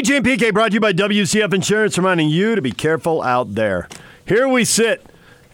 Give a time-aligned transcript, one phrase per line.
[0.00, 3.54] DJ and PK brought to you by WCF Insurance, reminding you to be careful out
[3.54, 3.86] there.
[4.24, 5.04] Here we sit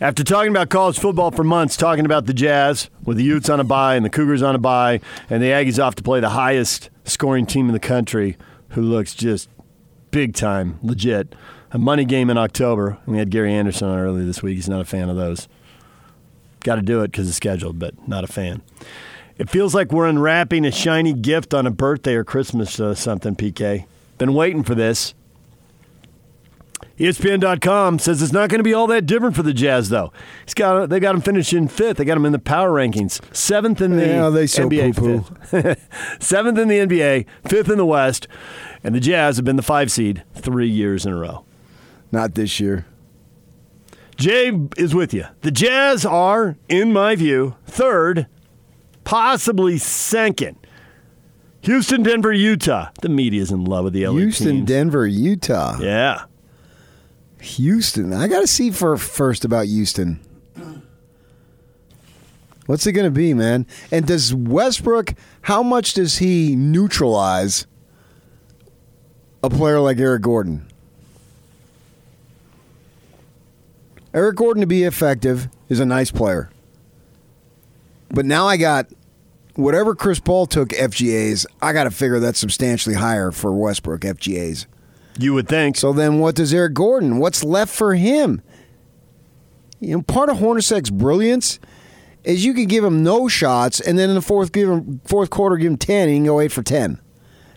[0.01, 3.59] after talking about college football for months, talking about the Jazz with the Utes on
[3.59, 6.29] a bye and the Cougars on a bye, and the Aggies off to play the
[6.29, 8.37] highest scoring team in the country,
[8.69, 9.49] who looks just
[10.13, 11.35] big time, legit.
[11.73, 12.99] A money game in October.
[13.05, 14.55] We had Gary Anderson on earlier this week.
[14.55, 15.49] He's not a fan of those.
[16.61, 18.63] Got to do it because it's scheduled, but not a fan.
[19.39, 23.35] It feels like we're unwrapping a shiny gift on a birthday or Christmas or something,
[23.35, 23.87] PK.
[24.19, 25.15] Been waiting for this.
[26.99, 30.13] ESPN.com says it's not going to be all that different for the Jazz, though.
[30.47, 31.99] He's got they got him finishing fifth.
[31.99, 35.35] They got him in the power rankings, seventh in the Yeah, they so NBA, poo-poo.
[35.45, 36.17] fifth.
[36.23, 38.29] seventh in the NBA, fifth in the West,
[38.83, 41.45] and the Jazz have been the five seed three years in a row.
[42.13, 42.87] Not this year.
[44.17, 45.27] Jay is with you.
[45.43, 48.27] The Jazz are, in my view, third,
[49.05, 50.57] possibly second.
[51.67, 52.91] Houston, Denver, Utah.
[53.03, 54.69] The media's in love with the LA Houston, teams.
[54.69, 55.79] Denver, Utah.
[55.81, 56.27] Yeah.
[57.41, 58.13] Houston.
[58.13, 60.21] I got to see for first about Houston.
[62.67, 63.67] What's it going to be, man?
[63.91, 65.15] And does Westbrook?
[65.43, 67.67] How much does he neutralize
[69.43, 70.67] a player like Eric Gordon?
[74.15, 76.49] Eric Gordon to be effective is a nice player,
[78.09, 78.87] but now I got
[79.57, 81.47] whatever Chris Paul took FGA's.
[81.61, 84.67] I got to figure that's substantially higher for Westbrook FGA's.
[85.19, 85.77] You would think.
[85.77, 87.19] So then, what does Eric Gordon?
[87.19, 88.43] What's left for him?
[89.81, 91.59] You know, part of Hornacek's brilliance
[92.25, 95.31] is you can give him no shots, and then in the fourth give him fourth
[95.31, 97.01] quarter give him ten, and he can go eight for ten.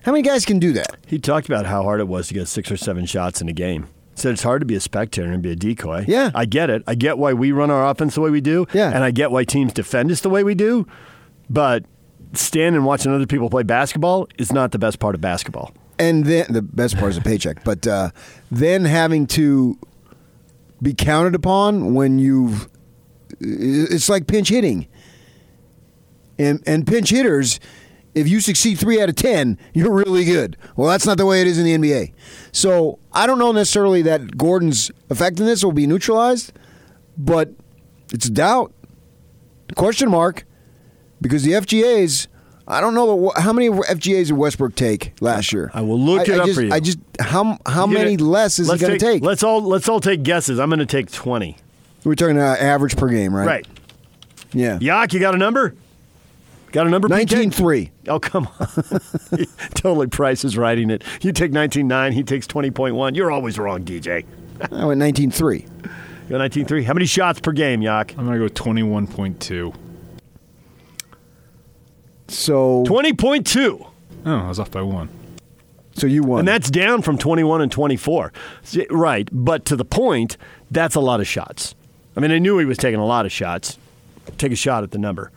[0.03, 0.97] How many guys can do that?
[1.07, 3.53] He talked about how hard it was to get six or seven shots in a
[3.53, 3.83] game.
[4.15, 6.05] He said it's hard to be a spectator and be a decoy.
[6.07, 6.31] Yeah.
[6.33, 6.83] I get it.
[6.87, 8.65] I get why we run our offense the way we do.
[8.73, 8.91] Yeah.
[8.93, 10.87] And I get why teams defend us the way we do.
[11.49, 11.85] But
[12.33, 15.71] standing and watching other people play basketball is not the best part of basketball.
[15.97, 18.11] And then the best part is a paycheck, but uh,
[18.49, 19.77] then having to
[20.81, 22.69] be counted upon when you've
[23.41, 24.87] it's like pinch hitting.
[26.37, 27.59] And and pinch hitters,
[28.15, 30.55] if you succeed three out of ten, you're really good.
[30.77, 32.13] Well, that's not the way it is in the NBA.
[32.53, 36.53] So I don't know necessarily that Gordon's effectiveness will be neutralized,
[37.17, 37.49] but
[38.13, 38.73] it's a doubt,
[39.75, 40.45] question mark,
[41.21, 42.27] because the FGA's.
[42.71, 45.71] I don't know the, how many FGA's did Westbrook take last year.
[45.73, 46.71] I will look I- it I up just, for you.
[46.71, 49.23] I just how how You many gonna- less is he going to take?
[49.23, 50.59] Let's all let's all take guesses.
[50.59, 51.57] I'm going to take twenty.
[52.03, 53.45] We're talking uh, average per game, right?
[53.47, 53.67] Right.
[54.53, 54.77] Yeah.
[54.79, 55.73] Yak, you got a number?
[56.71, 57.07] Got a number?
[57.07, 57.11] PK?
[57.11, 57.89] Nineteen three.
[58.07, 58.67] Oh come on!
[59.73, 61.03] totally, Price is writing it.
[61.21, 62.13] You take nineteen nine.
[62.13, 63.15] He takes twenty point one.
[63.15, 64.25] You're always wrong, DJ.
[64.71, 65.65] I went nineteen three.
[65.83, 66.83] You got nineteen three.
[66.83, 68.13] How many shots per game, Yak?
[68.15, 68.59] I'm going to go 21.2.
[68.59, 69.73] So Twenty point two.
[74.25, 75.09] Oh, I was off by one.
[75.93, 76.39] so you won.
[76.39, 78.31] And that's down from 21 and 24.
[78.89, 79.27] Right.
[79.31, 80.37] But to the point,
[80.71, 81.75] that's a lot of shots.
[82.15, 83.77] I mean, I knew he was taking a lot of shots.
[84.37, 85.31] Take a shot at the number.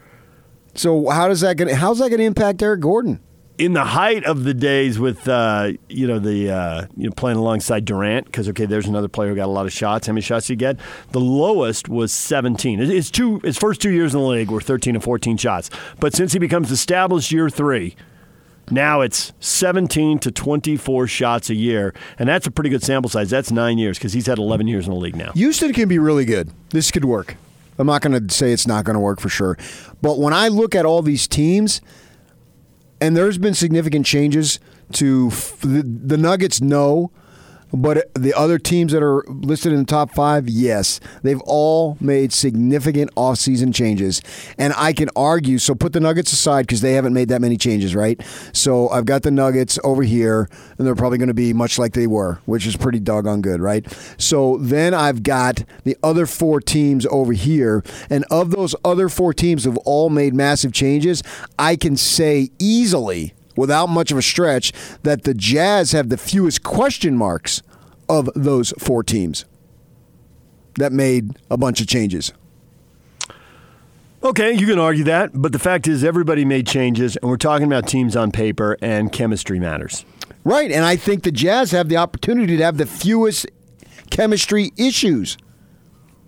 [0.75, 3.20] so how does that going how's that going to impact Eric Gordon?
[3.62, 7.39] In the height of the days with, uh, you know, the uh, you know playing
[7.39, 10.09] alongside Durant, because okay, there's another player who got a lot of shots.
[10.09, 10.78] How many shots he get?
[11.12, 12.81] The lowest was 17.
[12.81, 15.71] His- His two, his first two years in the league were 13 and 14 shots.
[16.00, 17.95] But since he becomes established year three,
[18.69, 23.31] now it's 17 to 24 shots a year, and that's a pretty good sample size.
[23.31, 25.31] That's nine years because he's had 11 years in the league now.
[25.34, 26.50] Houston can be really good.
[26.71, 27.37] This could work.
[27.79, 29.56] I'm not going to say it's not going to work for sure.
[30.03, 31.81] But when I look at all these teams,
[33.02, 34.60] and there's been significant changes
[34.92, 37.10] to f- the, the Nuggets, no.
[37.72, 42.33] But the other teams that are listed in the top five, yes, they've all made
[42.33, 44.21] significant offseason changes.
[44.59, 47.56] And I can argue, so put the Nuggets aside because they haven't made that many
[47.56, 48.21] changes, right?
[48.53, 51.94] So I've got the Nuggets over here, and they're probably going to be much like
[51.94, 53.87] they were, which is pretty doggone good, right?
[54.19, 57.82] So then I've got the other four teams over here.
[58.11, 61.22] And of those other four teams have all made massive changes,
[61.59, 64.72] I can say easily without much of a stretch
[65.03, 67.62] that the Jazz have the fewest question marks
[68.12, 69.47] of those four teams
[70.76, 72.32] that made a bunch of changes.
[74.23, 77.67] Okay, you can argue that, but the fact is, everybody made changes, and we're talking
[77.67, 80.05] about teams on paper, and chemistry matters.
[80.44, 83.47] Right, and I think the Jazz have the opportunity to have the fewest
[84.11, 85.37] chemistry issues.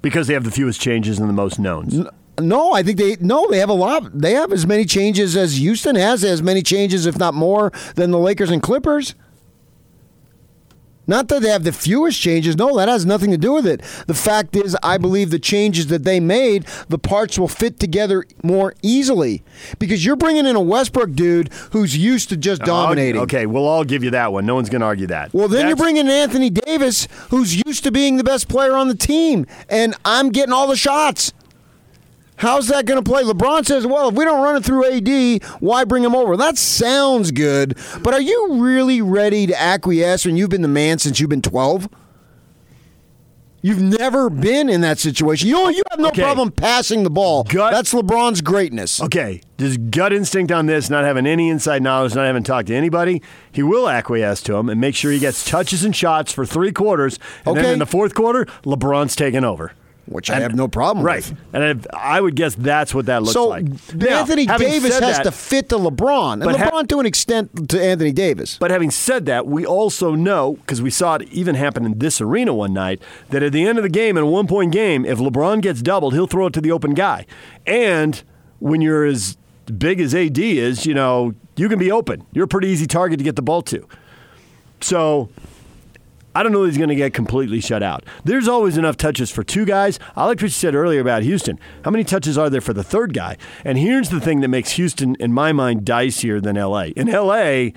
[0.03, 2.05] Because they have the fewest changes and the most knowns.
[2.41, 4.19] No, I think they no, they have a lot.
[4.19, 8.11] They have as many changes as Houston has, as many changes, if not more, than
[8.11, 9.15] the Lakers and Clippers.
[11.07, 12.57] Not that they have the fewest changes.
[12.57, 13.83] No, that has nothing to do with it.
[14.07, 18.25] The fact is, I believe the changes that they made, the parts will fit together
[18.43, 19.43] more easily.
[19.79, 23.21] Because you're bringing in a Westbrook dude who's used to just dominating.
[23.23, 24.47] Okay, we'll all give you that one.
[24.47, 25.33] No one's going to argue that.
[25.35, 28.89] Well, then you're bringing in Anthony Davis, who's used to being the best player on
[28.89, 31.33] the team, and I'm getting all the shots.
[32.37, 33.23] How's that going to play?
[33.23, 36.37] LeBron says, well, if we don't run it through AD, why bring him over?
[36.37, 40.99] That sounds good, but are you really ready to acquiesce when you've been the man
[40.99, 41.89] since you've been 12?
[43.63, 45.49] You've never been in that situation.
[45.49, 46.21] You, you have no Okay.
[46.21, 47.45] problem passing the ball.
[47.45, 49.01] Gut- That's LeBron's greatness.
[49.01, 52.75] Okay, just gut instinct on this, not having any inside knowledge, not having talked to
[52.75, 53.23] anybody.
[53.53, 56.73] He will acquiesce to him and make sure he gets touches and shots for three
[56.73, 57.19] quarters.
[57.47, 59.73] And then in the fourth quarter, LeBron's taking over.
[60.07, 61.07] Which I have no problem with.
[61.07, 61.31] Right.
[61.31, 61.63] with.
[61.63, 63.65] And I would guess that's what that looks So like.
[63.95, 67.07] Now, Anthony Davis has that- to fit to LeBron, and But ha- LeBron to an
[67.07, 68.59] extent to Anthony Davis.
[68.61, 72.21] But having said that, we also know, because we saw it even happen in this
[72.21, 75.07] arena one night, that at the end of the game, in a one point game,
[75.07, 77.25] if LeBron gets doubled, he'll throw it to the open guy.
[77.67, 78.23] And
[78.59, 79.39] when you're as
[79.79, 82.27] big as AD is, you know, you can be open.
[82.33, 83.87] You're a pretty easy target to get the ball to.
[84.81, 85.31] So
[86.35, 88.05] I don't know he's going to get completely shut out.
[88.25, 89.99] There's always enough touches for two guys.
[90.17, 91.61] I liked what you said earlier about Houston.
[91.85, 93.37] How many touches are there for the third guy?
[93.65, 96.87] And here's the thing that makes Houston, in my mind, dicier than LA.
[96.97, 97.71] In LA,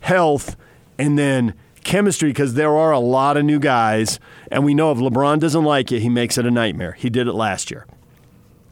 [0.00, 0.56] health
[0.96, 4.20] and then chemistry, because there are a lot of new guys.
[4.50, 6.92] And we know if LeBron doesn't like it, he makes it a nightmare.
[6.92, 7.86] He did it last year.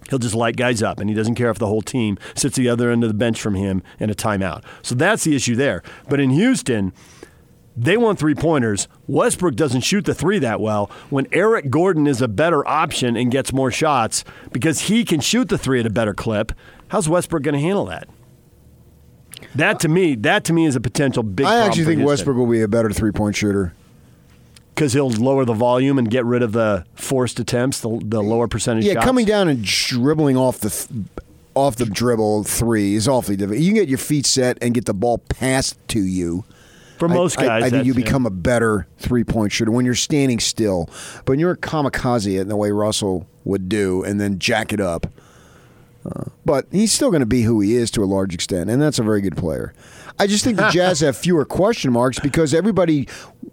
[0.09, 2.69] He'll just light guys up, and he doesn't care if the whole team sits the
[2.69, 4.65] other end of the bench from him in a timeout.
[4.83, 5.83] So that's the issue there.
[6.09, 6.93] But in Houston,
[7.77, 8.87] they want three pointers.
[9.07, 10.91] Westbrook doesn't shoot the three that well.
[11.11, 15.49] When Eric Gordon is a better option and gets more shots because he can shoot
[15.49, 16.53] the three at a better clip,
[16.89, 18.09] how's Westbrook going to handle that?
[19.55, 21.47] That to me, that to me is a potential big.
[21.47, 23.75] I actually think Westbrook will be a better three point shooter.
[24.75, 28.49] because he'll lower the volume and get rid of the forced attempts, the, the lower
[28.49, 28.85] percentage.
[28.85, 29.05] Yeah, shots.
[29.07, 31.07] coming down and dribbling off the th-
[31.55, 33.61] off the dribble three is awfully difficult.
[33.61, 36.45] You can get your feet set and get the ball passed to you.
[37.03, 37.63] For most I- I- guys.
[37.65, 40.89] I, think you become a better three point shooter when you're standing still.
[41.17, 44.81] But when you're a kamikaze in the way Russell would do, and then jack it
[44.81, 45.07] up.
[46.07, 48.81] Uh, but he's still going to be who he is to a large extent, and
[48.81, 49.73] that's a very good player.
[50.19, 53.09] I just think the Jazz have fewer question marks because everybody,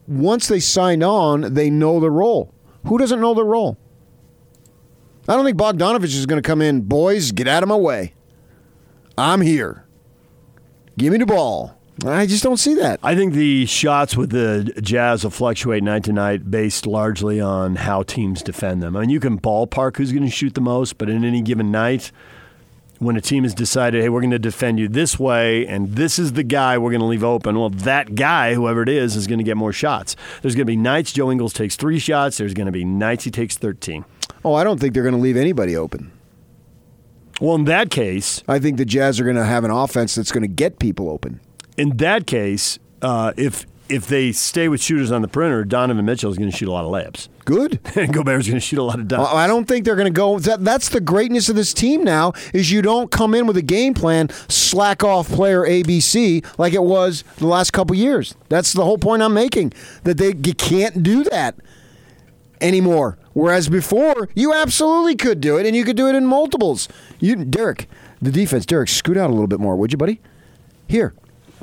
[0.07, 2.53] once they sign on, they know the role.
[2.85, 3.77] Who doesn't know the role?
[5.27, 6.81] I don't think Bogdanovich is going to come in.
[6.81, 8.13] Boys, get out of my way.
[9.17, 9.85] I'm here.
[10.97, 11.78] Give me the ball.
[12.05, 12.99] I just don't see that.
[13.03, 17.75] I think the shots with the Jazz will fluctuate night to night based largely on
[17.75, 18.95] how teams defend them.
[18.95, 21.71] I mean, you can ballpark who's going to shoot the most, but in any given
[21.71, 22.11] night,
[22.99, 26.19] when a team has decided, hey, we're going to defend you this way, and this
[26.19, 29.25] is the guy we're going to leave open, well, that guy, whoever it is, is
[29.25, 30.15] going to get more shots.
[30.41, 32.37] There's going to be nights Joe Ingles takes three shots.
[32.37, 34.05] There's going to be nights he takes 13.
[34.43, 36.11] Oh, I don't think they're going to leave anybody open.
[37.41, 40.31] Well, in that case, I think the Jazz are going to have an offense that's
[40.31, 41.39] going to get people open.
[41.79, 46.29] In that case, uh, if if they stay with shooters on the perimeter, Donovan Mitchell
[46.29, 47.79] is going to shoot a lot of layups, Good.
[47.95, 49.25] and Gobert's going to shoot a lot of dunks.
[49.25, 50.37] I I don't think they're going to go.
[50.37, 53.63] That, that's the greatness of this team now is you don't come in with a
[53.63, 58.35] game plan, slack off player ABC like it was the last couple years.
[58.49, 59.73] That's the whole point I'm making.
[60.03, 61.55] That they you can't do that
[62.61, 63.17] anymore.
[63.33, 66.89] Whereas before, you absolutely could do it, and you could do it in multiples.
[67.19, 67.87] You, Derek,
[68.21, 70.19] the defense, Derek, scoot out a little bit more, would you, buddy?
[70.87, 71.13] Here,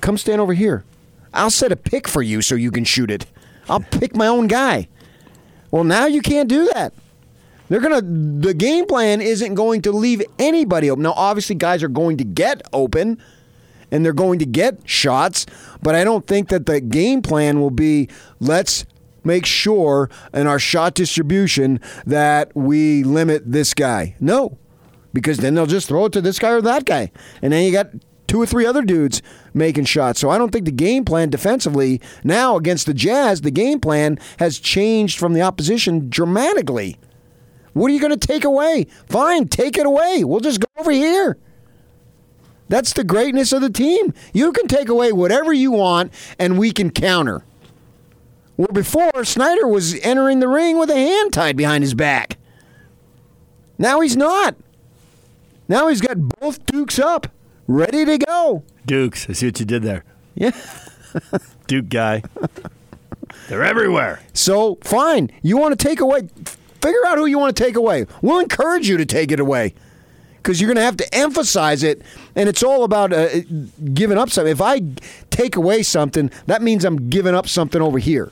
[0.01, 0.85] come stand over here.
[1.33, 3.27] I'll set a pick for you so you can shoot it.
[3.69, 4.89] I'll pick my own guy.
[5.71, 6.93] Well, now you can't do that.
[7.69, 8.01] They're gonna.
[8.03, 11.03] The game plan isn't going to leave anybody open.
[11.03, 13.21] Now, obviously, guys are going to get open,
[13.91, 15.47] and they're going to get shots.
[15.83, 18.87] But I don't think that the game plan will be let's
[19.25, 24.15] make sure in our shot distribution that we limit this guy.
[24.21, 24.59] No,
[25.13, 27.11] because then they'll just throw it to this guy or that guy,
[27.43, 27.91] and then you got
[28.29, 29.23] two or three other dudes
[29.57, 30.21] making shots.
[30.21, 34.19] So I don't think the game plan defensively now against the Jazz, the game plan
[34.39, 36.97] has changed from the opposition dramatically.
[37.73, 38.87] What are you going to take away?
[39.09, 40.25] Fine, take it away.
[40.25, 41.37] We'll just go over here.
[42.69, 44.13] That's the greatness of the team.
[44.33, 47.45] You can take away whatever you want, and we can counter.
[48.57, 52.39] Where before, Snyder was entering the ring with a hand tied behind his back.
[53.79, 54.57] Now he's not.
[55.69, 57.29] Now he's got both Dukes up,
[57.67, 58.65] ready to go.
[58.87, 60.05] Dukes, I see what you did there.
[60.35, 60.53] Yeah.
[61.67, 62.23] Duke guy.
[63.49, 64.21] They're everywhere.
[64.33, 65.31] So, fine.
[65.43, 66.29] You want to take away,
[66.81, 68.07] figure out who you want to take away.
[68.23, 69.75] We'll encourage you to take it away
[70.37, 72.03] because you're going to have to emphasize it.
[72.35, 73.29] And it's all about uh,
[73.95, 74.53] giving up something.
[74.53, 74.83] If I
[75.31, 78.31] take away something, that means I'm giving up something over here.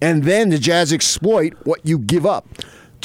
[0.00, 2.46] and then the Jazz exploit what you give up.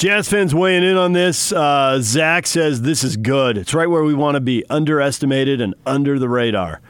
[0.00, 1.52] Jazz fans weighing in on this.
[1.52, 3.58] Uh, Zach says this is good.
[3.58, 6.80] It's right where we want to be, underestimated and under the radar.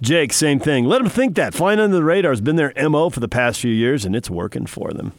[0.00, 0.84] Jake, same thing.
[0.84, 1.52] Let them think that.
[1.52, 4.30] Flying under the radar has been their MO for the past few years, and it's
[4.30, 5.14] working for them.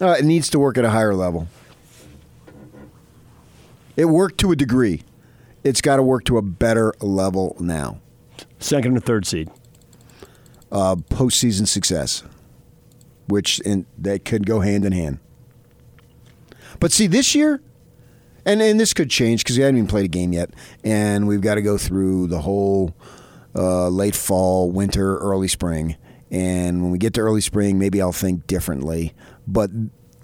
[0.00, 1.46] Uh, it needs to work at a higher level.
[3.98, 5.02] It worked to a degree.
[5.62, 8.00] It's got to work to a better level now.
[8.58, 9.50] Second or third seed.
[10.72, 12.22] Uh, postseason success,
[13.26, 15.18] which in, that could go hand in hand.
[16.80, 17.62] But see, this year,
[18.44, 20.50] and, and this could change because we haven't even played a game yet,
[20.82, 22.94] and we've got to go through the whole
[23.54, 25.96] uh, late fall, winter, early spring.
[26.30, 29.14] And when we get to early spring, maybe I'll think differently.
[29.46, 29.70] But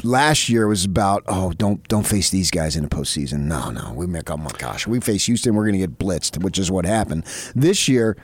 [0.02, 3.40] last year was about oh don't don't face these guys in the postseason.
[3.40, 6.42] No, no, we make oh my gosh, we face Houston, we're going to get blitzed,
[6.42, 8.16] which is what happened this year.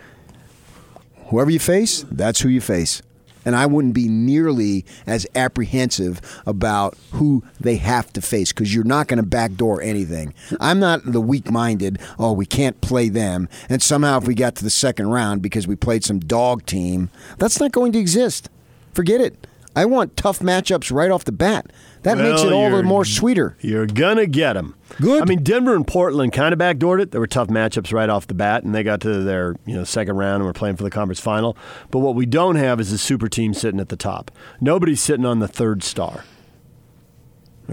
[1.26, 3.02] Whoever you face, that's who you face.
[3.44, 8.84] And I wouldn't be nearly as apprehensive about who they have to face because you're
[8.84, 10.34] not going to backdoor anything.
[10.60, 13.48] I'm not the weak minded, oh, we can't play them.
[13.68, 17.10] And somehow, if we got to the second round because we played some dog team,
[17.38, 18.48] that's not going to exist.
[18.92, 19.46] Forget it.
[19.74, 21.72] I want tough matchups right off the bat.
[22.02, 23.56] That Well, makes it all the more sweeter.
[23.60, 24.74] You're gonna get them.
[25.00, 25.22] Good.
[25.22, 27.10] I mean, Denver and Portland kind of backdoored it.
[27.12, 29.84] There were tough matchups right off the bat, and they got to their you know
[29.84, 31.56] second round and were playing for the conference final.
[31.90, 34.30] But what we don't have is a super team sitting at the top.
[34.60, 36.24] Nobody's sitting on the third star.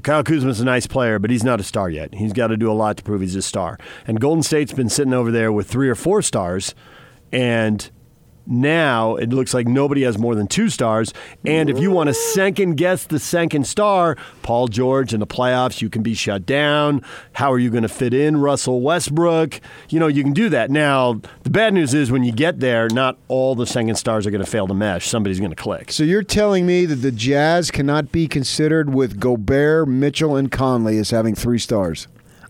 [0.03, 2.13] Kyle Kuzma's a nice player, but he's not a star yet.
[2.13, 3.77] He's got to do a lot to prove he's a star.
[4.07, 6.73] And Golden State's been sitting over there with three or four stars,
[7.33, 7.89] and
[8.49, 11.13] now it looks like nobody has more than two stars.
[11.45, 15.81] And if you want to second guess the second star, Paul George in the playoffs,
[15.81, 17.03] you can be shut down.
[17.33, 19.61] How are you going to fit in Russell Westbrook?
[19.89, 20.71] You know, you can do that.
[20.71, 24.31] Now, the bad news is when you get there, not all the second stars are
[24.31, 25.07] going to fail to mesh.
[25.07, 25.91] Somebody's going to click.
[25.91, 30.97] So you're telling me that the Jazz cannot be considered with Gobert, Mitchell, and Conley
[30.97, 32.07] as having three stars?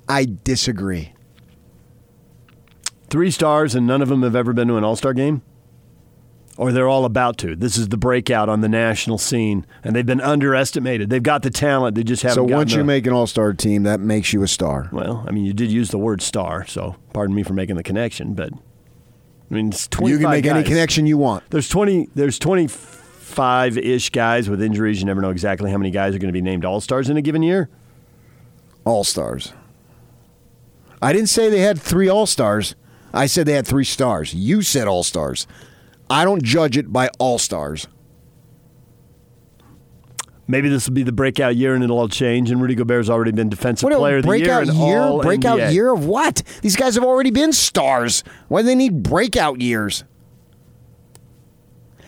[0.07, 1.13] I disagree.
[3.09, 5.41] Three stars, and none of them have ever been to an All Star game?
[6.59, 7.55] Or they're all about to.
[7.55, 11.09] This is the breakout on the national scene, and they've been underestimated.
[11.09, 12.35] They've got the talent, they just haven't.
[12.35, 14.89] So once you make an All Star team, that makes you a star.
[14.91, 17.83] well, I mean, you did use the word star, so pardon me for making the
[17.83, 20.11] connection, but I mean, it's twenty.
[20.11, 21.49] You can make any connection you want.
[21.49, 22.09] There's twenty.
[22.13, 24.99] There's twenty five ish guys with injuries.
[24.99, 27.15] You never know exactly how many guys are going to be named All Stars in
[27.15, 27.69] a given year.
[28.83, 29.53] All stars.
[31.01, 32.75] I didn't say they had three All Stars.
[33.13, 34.33] I said they had three stars.
[34.33, 35.47] You said All Stars.
[36.09, 37.87] I don't judge it by All Stars.
[40.47, 42.49] Maybe this will be the breakout year, and it'll all change.
[42.49, 44.63] And Rudy Gobert's already been Defensive What Player of the Year.
[44.63, 45.21] breakout year?
[45.21, 45.73] Breakout NBA.
[45.73, 46.41] year of what?
[46.63, 48.23] These guys have already been stars.
[48.47, 50.03] Why do they need breakout years?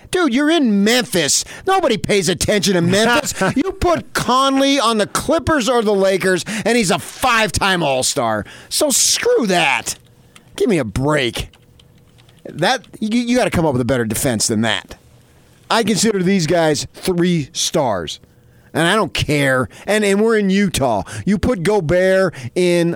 [0.10, 1.46] Dude, you're in Memphis.
[1.68, 3.40] Nobody pays attention to Memphis.
[3.56, 8.02] you put Conley on the Clippers or the Lakers, and he's a five time All
[8.02, 8.44] Star.
[8.70, 10.00] So screw that.
[10.56, 11.50] Give me a break.
[12.58, 14.98] That you, you got to come up with a better defense than that.
[15.70, 18.20] I consider these guys three stars.
[18.74, 19.70] And I don't care.
[19.86, 21.04] And and we're in Utah.
[21.26, 22.96] You put Gobert in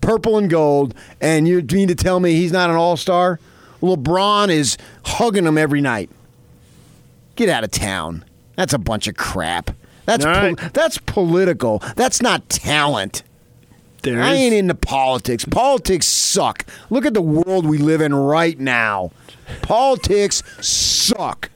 [0.00, 3.40] purple and gold, and you mean to tell me he's not an all star?
[3.80, 6.10] LeBron is hugging him every night.
[7.34, 8.24] Get out of town.
[8.56, 9.70] That's a bunch of crap.
[10.04, 10.56] That's right.
[10.72, 11.82] that's political.
[11.96, 13.22] That's not talent.
[14.06, 15.44] I ain't into politics.
[15.44, 16.66] Politics suck.
[16.90, 19.12] Look at the world we live in right now.
[19.62, 21.50] Politics suck.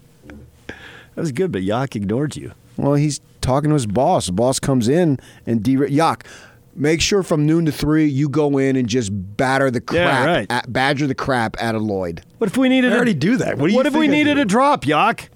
[0.68, 2.52] That was good, but Yak ignored you.
[2.76, 4.26] Well, he's talking to his boss.
[4.26, 6.26] The boss comes in and de- Yak,
[6.74, 10.26] make sure from noon to three you go in and just batter the Yeah, crap,
[10.26, 10.46] right.
[10.50, 12.22] at, badger the crap out of Lloyd.
[12.38, 12.92] What if we needed?
[12.92, 13.56] I a- already do that.
[13.58, 15.30] What you if we needed a drop, Yak?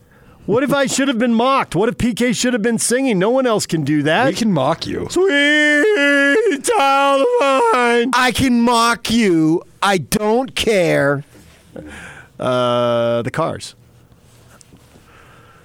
[0.50, 1.76] What if I should have been mocked?
[1.76, 3.20] What if PK should have been singing?
[3.20, 4.26] No one else can do that.
[4.26, 5.06] We can mock you.
[5.08, 8.10] Sweet child of mine.
[8.14, 9.62] I can mock you.
[9.80, 11.22] I don't care.
[12.40, 13.76] Uh, the cars.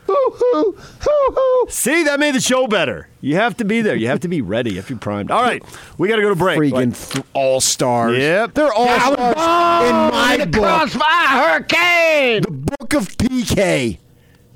[0.06, 1.65] Hoo hoo hoo hoo.
[1.68, 3.10] See, that made the show better.
[3.22, 3.96] You have to be there.
[3.96, 4.70] You have to be ready.
[4.70, 5.32] If You have to be primed.
[5.32, 5.63] All right,
[5.98, 6.60] we got to go to break.
[6.60, 8.20] Freaking th- all stars.
[8.20, 8.54] Yep.
[8.54, 10.62] They're all stars in my book.
[10.62, 12.44] Crossfire hurricane.
[12.44, 13.98] The book of PK,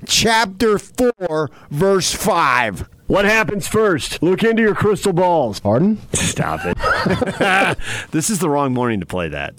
[0.06, 2.88] chapter 4, verse 5.
[3.06, 4.22] What happens first?
[4.22, 5.58] Look into your crystal balls.
[5.60, 5.98] Pardon?
[6.12, 7.78] Stop it.
[8.12, 9.54] this is the wrong morning to play that.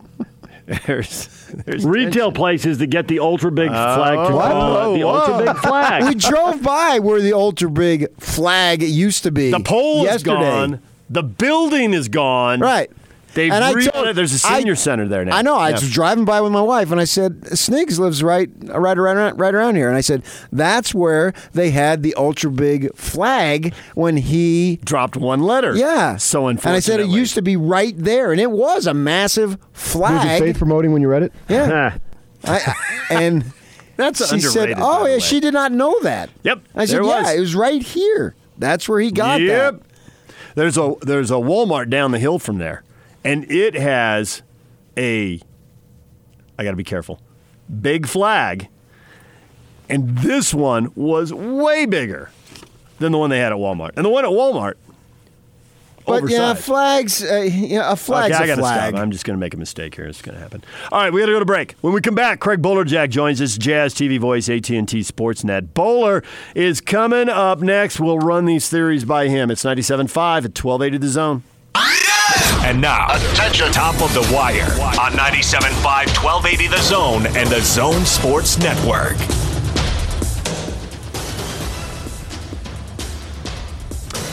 [0.86, 1.28] There's,
[1.66, 4.30] there's retail places that get the ultra big flag.
[4.30, 4.52] To, What?
[4.52, 6.04] uh, the ultra big flag.
[6.06, 9.52] We drove by where the ultra big flag used to be.
[9.52, 10.82] the pole is gone.
[11.10, 12.62] The building is gone.
[12.62, 12.90] Right.
[13.34, 14.16] They've and I told- it.
[14.16, 15.38] There's a senior center there now.
[15.38, 15.56] I know.
[15.56, 19.38] I was driving by with my wife, and I said, "Sniggs lives right, right around,
[19.40, 24.18] right around here." And I said, "That's where they had the ultra big flag when
[24.18, 25.76] he." dropped one letter.
[25.76, 26.18] Yeah.
[26.18, 29.52] So And I said it used to be right there, and it was a massive
[29.52, 30.42] Was it flag.
[30.42, 31.34] faith promoting when you read it?
[31.48, 31.98] Yeah.
[32.46, 32.56] I,
[33.10, 33.46] I- and
[33.96, 36.86] That's she said, underrated, by "Oh yeah, way." she did not know that." Yep, I
[36.86, 37.32] said, there it "Yeah, was.
[37.36, 38.36] it was right here.
[38.58, 39.76] That's where he got yep.
[39.76, 39.82] that."
[40.56, 42.84] There's a there's a Walmart down the hill from there,
[43.24, 44.42] and it has
[44.98, 45.40] a.
[46.58, 47.20] I got to be careful.
[47.82, 48.68] Big flag,
[49.90, 52.30] and this one was way bigger
[53.00, 54.76] than the one they had at Walmart, and the one at Walmart.
[56.06, 57.24] But yeah, flags.
[57.24, 58.90] Uh, yeah, a flag's okay, I a flag.
[58.90, 59.02] stop.
[59.02, 60.06] I'm just going to make a mistake here.
[60.06, 60.64] It's going to happen.
[60.92, 61.74] All right, we got to go to break.
[61.82, 65.74] When we come back, Craig Bolerjack joins us, Jazz TV voice, AT&T Sportsnet.
[65.74, 66.24] Bowler
[66.56, 68.00] is coming up next.
[68.00, 69.52] We'll run these theories by him.
[69.52, 71.44] It's 97.5 at 1280 The Zone.
[72.64, 74.64] And now, attention, top of the wire
[75.00, 79.18] on 97.5, 1280 The Zone and the Zone Sports Network.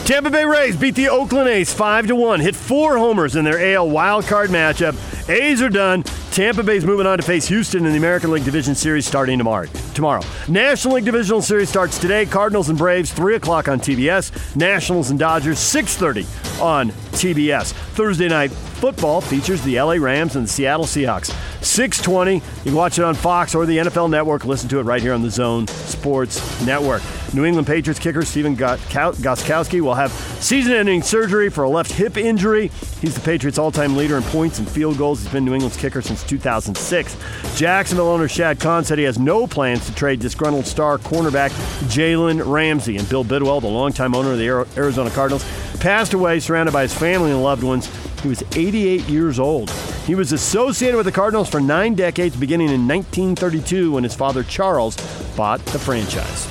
[0.05, 3.75] Tampa Bay Rays beat the Oakland A's 5 to 1, hit four homers in their
[3.75, 4.95] AL wild card matchup.
[5.29, 6.01] A's are done.
[6.31, 9.67] Tampa Bay's moving on to face Houston in the American League Division Series starting tomorrow.
[9.93, 12.25] Tomorrow, National League Divisional Series starts today.
[12.25, 14.55] Cardinals and Braves 3 o'clock on TBS.
[14.55, 17.71] Nationals and Dodgers 6:30 on TBS.
[17.71, 21.33] Thursday night football features the LA Rams and the Seattle Seahawks.
[21.61, 22.35] 6:20.
[22.35, 24.45] You can watch it on Fox or the NFL Network.
[24.45, 27.01] Listen to it right here on the Zone Sports Network.
[27.33, 32.71] New England Patriots kicker Gostkowski Goskowski will have season-ending surgery for a left hip injury.
[33.01, 35.21] He's the Patriots' all-time leader in points and field goals.
[35.21, 37.17] He's been New England's kicker since 2006.
[37.55, 41.51] Jacksonville owner Shad Khan said he has no plans to trade disgruntled star cornerback
[41.89, 42.97] Jalen Ramsey.
[42.97, 44.47] And Bill Bidwell, the longtime owner of the
[44.77, 45.45] Arizona Cardinals,
[45.79, 47.89] passed away surrounded by his family and loved ones.
[48.21, 49.69] He was 88 years old.
[50.05, 54.43] He was associated with the Cardinals for nine decades, beginning in 1932 when his father
[54.43, 54.97] Charles
[55.35, 56.47] bought the franchise.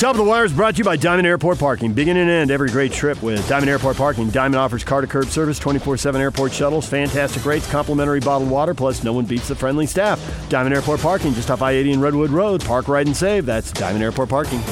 [0.00, 1.92] Top of the Wire is brought to you by Diamond Airport Parking.
[1.92, 4.30] Begin and end every great trip with Diamond Airport Parking.
[4.30, 8.72] Diamond offers car to curb service, 24 7 airport shuttles, fantastic rates, complimentary bottled water,
[8.72, 10.18] plus no one beats the friendly staff.
[10.48, 12.64] Diamond Airport Parking, just off I 80 and Redwood Road.
[12.64, 13.44] Park, ride, and save.
[13.44, 14.62] That's Diamond Airport Parking.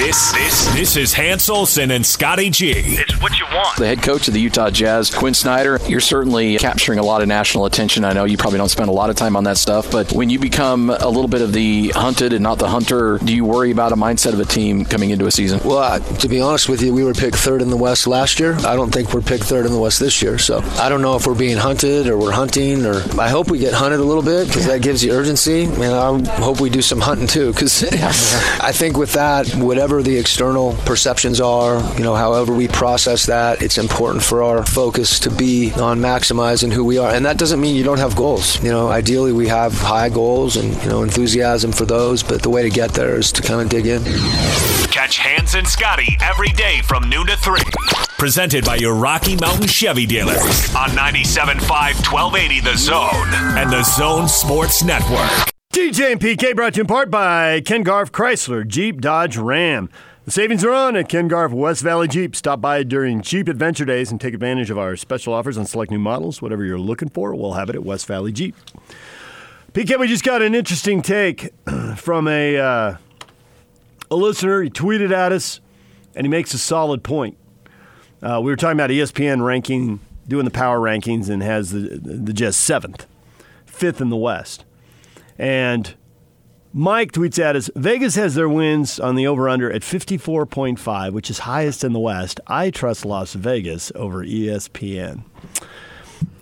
[0.00, 2.72] This, this, this is Hans Olsen and Scotty G.
[2.74, 3.76] It's what you want.
[3.76, 7.28] the head coach of the Utah Jazz, Quin Snyder, you're certainly capturing a lot of
[7.28, 8.06] national attention.
[8.06, 10.30] I know you probably don't spend a lot of time on that stuff, but when
[10.30, 13.72] you become a little bit of the hunted and not the hunter, do you worry
[13.72, 15.60] about a mindset of a team coming into a season?
[15.62, 18.40] Well, uh, to be honest with you, we were picked third in the West last
[18.40, 18.54] year.
[18.60, 20.38] I don't think we're picked third in the West this year.
[20.38, 23.58] So I don't know if we're being hunted or we're hunting, or I hope we
[23.58, 25.64] get hunted a little bit because that gives you urgency.
[25.64, 30.16] And I hope we do some hunting too because I think with that, whatever the
[30.16, 35.30] external perceptions are, you know, however we process that, it's important for our focus to
[35.30, 37.12] be on maximizing who we are.
[37.12, 38.62] And that doesn't mean you don't have goals.
[38.62, 42.50] You know, ideally we have high goals and, you know, enthusiasm for those, but the
[42.50, 44.02] way to get there is to kind of dig in.
[44.90, 47.60] Catch Hans and Scotty every day from noon to 3.
[48.18, 54.28] Presented by your Rocky Mountain Chevy dealers on 97.5, 1280 The Zone and the Zone
[54.28, 55.50] Sports Network.
[55.72, 59.88] DJ and PK brought to you in part by Ken Garff Chrysler, Jeep, Dodge, Ram.
[60.24, 62.34] The savings are on at Ken Garff West Valley Jeep.
[62.34, 65.92] Stop by during Jeep Adventure Days and take advantage of our special offers on select
[65.92, 66.42] new models.
[66.42, 68.56] Whatever you're looking for, we'll have it at West Valley Jeep.
[69.72, 71.54] PK, we just got an interesting take
[71.96, 72.96] from a uh,
[74.10, 74.62] a listener.
[74.62, 75.60] He tweeted at us,
[76.16, 77.38] and he makes a solid point.
[78.20, 82.32] Uh, we were talking about ESPN ranking, doing the power rankings, and has the the
[82.32, 83.06] Jazz seventh,
[83.66, 84.64] fifth in the West.
[85.40, 85.94] And
[86.74, 91.30] Mike tweets at us Vegas has their wins on the over under at 54.5, which
[91.30, 92.40] is highest in the West.
[92.46, 95.24] I trust Las Vegas over ESPN.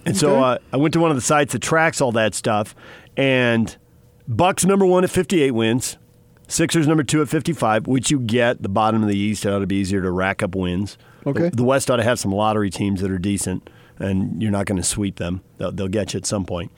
[0.04, 2.74] And so uh, I went to one of the sites that tracks all that stuff,
[3.16, 3.76] and
[4.26, 5.96] Bucks number one at 58 wins,
[6.48, 8.62] Sixers number two at 55, which you get.
[8.62, 10.96] The bottom of the East it ought to be easier to rack up wins.
[11.26, 11.50] Okay.
[11.50, 14.64] The, the West ought to have some lottery teams that are decent, and you're not
[14.64, 15.42] going to sweep them.
[15.58, 16.72] They'll, they'll get you at some point.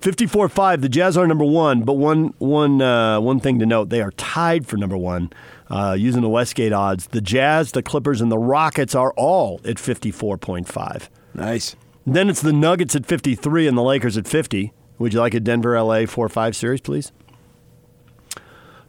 [0.00, 4.00] 54-5, the Jazz are number one, but one, one, uh, one thing to note, they
[4.00, 5.30] are tied for number one
[5.70, 7.08] uh, using the Westgate odds.
[7.08, 11.08] The Jazz, the Clippers, and the Rockets are all at 54.5.
[11.34, 11.76] Nice.
[12.06, 14.72] Then it's the Nuggets at 53 and the Lakers at 50.
[14.98, 17.12] Would you like a Denver LA 4 5 series, please?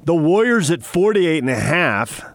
[0.04, 2.26] The Warriors at 48 and a half.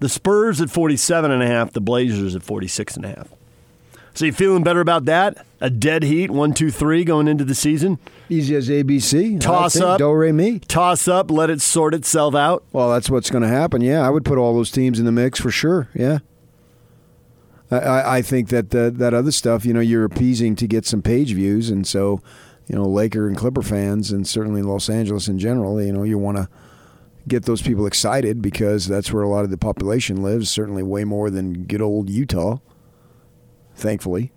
[0.00, 1.72] The Spurs at 47 and a half.
[1.72, 3.37] The Blazers at 46 and a half.
[4.18, 5.46] So you feeling better about that?
[5.60, 8.00] A dead heat, one, two, three going into the season.
[8.28, 9.40] Easy as ABC.
[9.40, 9.98] Toss up.
[9.98, 10.58] Do re mi.
[10.58, 12.64] Toss up, let it sort itself out.
[12.72, 13.80] Well, that's what's going to happen.
[13.80, 15.88] Yeah, I would put all those teams in the mix for sure.
[15.94, 16.18] Yeah.
[17.70, 20.84] I- I, I think that the, that other stuff, you know, you're appeasing to get
[20.84, 22.20] some page views, and so,
[22.66, 26.18] you know, Laker and Clipper fans, and certainly Los Angeles in general, you know, you
[26.18, 26.48] want to
[27.28, 30.50] get those people excited because that's where a lot of the population lives.
[30.50, 32.58] Certainly, way more than good old Utah.
[33.78, 34.32] Thankfully,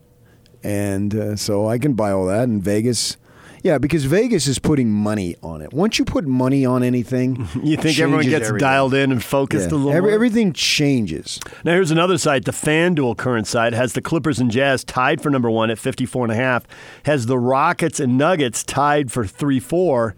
[0.63, 2.43] and uh, so I can buy all that.
[2.43, 3.17] in Vegas,
[3.63, 5.73] yeah, because Vegas is putting money on it.
[5.73, 8.59] Once you put money on anything, You think everyone gets everything.
[8.59, 9.75] dialed in and focused Yeah.
[9.75, 10.15] a little Every- more?
[10.15, 11.39] everything changes.
[11.63, 12.45] Now here's another site.
[12.45, 16.25] The FanDuel current site has the Clippers and Jazz tied for number one at 54
[16.25, 16.65] and a half.
[17.05, 20.15] Has the Rockets and Nuggets tied for three four,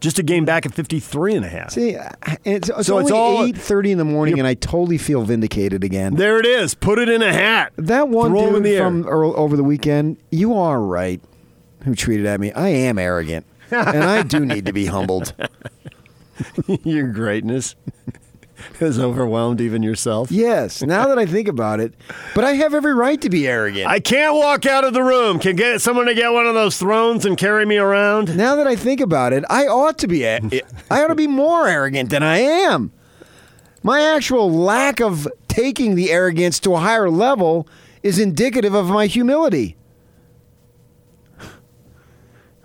[0.00, 1.70] just a game back at 53 and a half.
[1.72, 1.96] See,
[2.44, 5.22] it's, it's So only it's all- eight thirty in the morning, and I totally feel
[5.22, 6.14] vindicated again.
[6.14, 6.74] There it is.
[6.74, 7.72] Put it in a hat.
[7.76, 11.20] That one Throw 'em in dude from earl- over the weekend, you are right.
[11.84, 12.52] Who tweeted at me?
[12.52, 15.34] I am arrogant, and I do need to be humbled.
[16.84, 17.74] Your greatness
[18.80, 20.30] has overwhelmed even yourself.
[20.30, 21.94] Yes, now that I think about it,
[22.34, 23.86] but I have every right to be arrogant.
[23.86, 25.38] I can't walk out of the room.
[25.38, 28.36] Can get someone to get one of those thrones and carry me around?
[28.36, 30.24] now that I think about it, I ought to be.
[30.24, 30.40] A-
[30.90, 32.92] I ought to be more arrogant than I am.
[33.82, 37.66] My actual lack of taking the arrogance to a higher level
[38.02, 39.76] is indicative of my humility.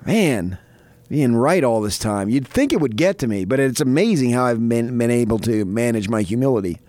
[0.05, 0.57] Man,
[1.07, 4.31] being right all this time, you'd think it would get to me, but it's amazing
[4.31, 6.79] how I've been, been able to manage my humility.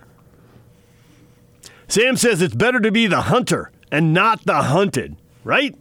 [1.88, 5.74] Sam says it's better to be the hunter and not the hunted, right?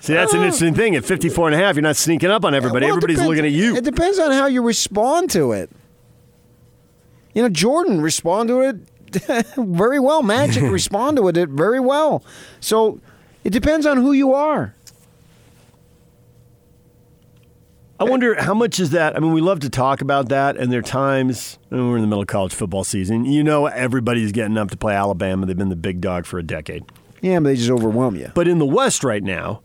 [0.00, 0.96] See, that's an uh, interesting thing.
[0.96, 2.86] At 54 and a half, you're not sneaking up on everybody.
[2.86, 3.76] Well, Everybody's depends- looking at you.
[3.76, 5.70] It depends on how you respond to it.
[7.34, 8.52] You know, Jordan responded
[9.12, 10.22] to it very well.
[10.22, 12.24] Magic responded to it very well.
[12.60, 13.00] So
[13.44, 14.74] it depends on who you are.
[18.00, 19.14] I wonder how much is that?
[19.14, 22.06] I mean, we love to talk about that, and there are times, we're in the
[22.08, 23.26] middle of college football season.
[23.26, 25.44] You know, everybody's getting up to play Alabama.
[25.44, 26.82] They've been the big dog for a decade.
[27.20, 28.32] Yeah, but they just overwhelm you.
[28.34, 29.60] But in the West right now,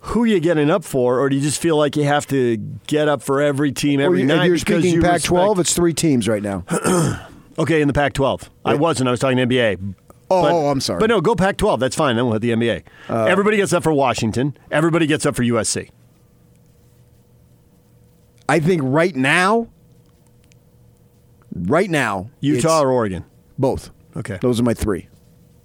[0.00, 2.58] who are you getting up for, or do you just feel like you have to
[2.86, 4.42] get up for every team every you- night?
[4.42, 6.62] if you're speaking you Pac-12, respect- it's three teams right now.
[7.58, 8.50] okay in the Pac-12.
[8.66, 9.08] I wasn't.
[9.08, 9.94] I was talking NBA.
[10.30, 10.98] Oh, But- oh, I'm sorry.
[10.98, 11.78] Uh, But no, go Pac-12.
[11.80, 12.16] That's fine.
[12.16, 12.82] Then we'll hit the NBA.
[13.08, 14.56] Everybody gets up for Washington.
[14.70, 15.88] Everybody gets up for USC.
[18.48, 19.68] I think right now,
[21.54, 23.24] right now, Utah or Oregon.
[23.58, 23.90] both.
[24.16, 24.38] Okay.
[24.40, 25.08] Those are my three.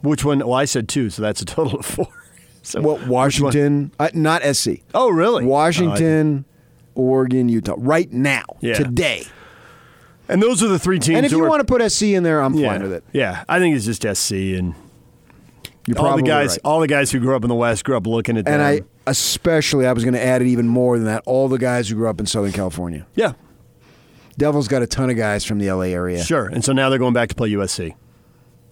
[0.01, 0.39] Which one?
[0.39, 2.07] Well, I said two, so that's a total of four.
[2.63, 2.99] So Well.
[3.07, 4.81] Washington, uh, not SC.
[4.93, 5.43] Oh, really?
[5.43, 6.45] Washington,
[6.93, 7.73] Oregon, Utah.
[7.75, 8.75] Right now, Yeah.
[8.75, 9.23] today.
[10.29, 11.17] and those are the three teams.
[11.17, 13.03] And if you are- want to put SC in there, I'm yeah, fine with it.
[13.13, 14.75] Yeah, I think it's just SC and
[15.87, 16.51] You're all the guys.
[16.51, 16.59] right.
[16.63, 18.53] All the guys who grew up in the West grew up looking at them.
[18.53, 21.23] And I especially, I was going to add it even more than that.
[21.25, 23.05] All the guys who grew up in Southern California.
[23.15, 23.33] yeah,
[24.37, 26.23] Devils got a ton of guys from the LA area.
[26.23, 26.47] sure.
[26.47, 27.93] And so now they're going back to play USC.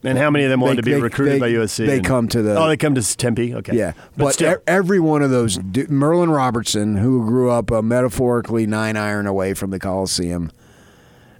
[0.02, 1.86] And how many of them wanted to be they- recruited they- by USC?
[1.86, 3.54] they and- come to the- Oh, they come to Tempe.
[3.56, 3.76] Okay.
[3.76, 7.70] Yeah, but, but, still, e- every one of those, du- Merlin Robertson, who grew up
[7.70, 10.52] uh, metaphorically nine iron away from the Coliseum,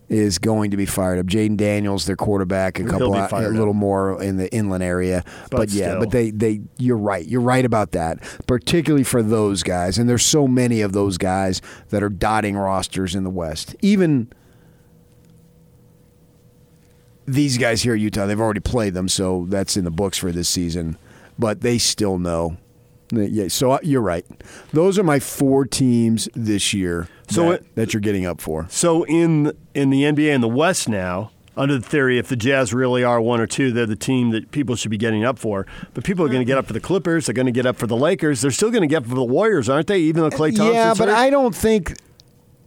[0.10, 1.28] is going to be fired up.
[1.28, 3.54] Jayden Daniels, their quarterback, a couple, out- a up.
[3.54, 5.24] little more in the inland area.
[5.52, 6.00] But But, yeah, still.
[6.00, 7.26] but they, they, you're right.
[7.26, 9.98] You're right about that, particularly for those guys.
[10.00, 13.76] And there's so many of those guys that are dotting rosters in the West.
[13.82, 14.32] Even
[17.26, 20.32] these guys here at Utah, they've already played them, so that's in the books for
[20.32, 20.98] this season.
[21.38, 22.58] But they still know.
[23.12, 24.26] Yeah, so you're right.
[24.74, 28.68] Those are my four teams this year So that, it- that you're getting up for.
[28.70, 32.74] So in in the NBA in the West now, under the theory, if the Jazz
[32.74, 35.66] really are one or two, they're the team that people should be getting up for.
[35.94, 37.26] But people are going to get up for the Clippers.
[37.26, 38.40] They're going to get up for the Lakers.
[38.42, 40.00] They're still going to get up for the Warriors, aren't they?
[40.00, 40.74] Even though Klay Thompson.
[40.74, 41.96] yeah, but I don't think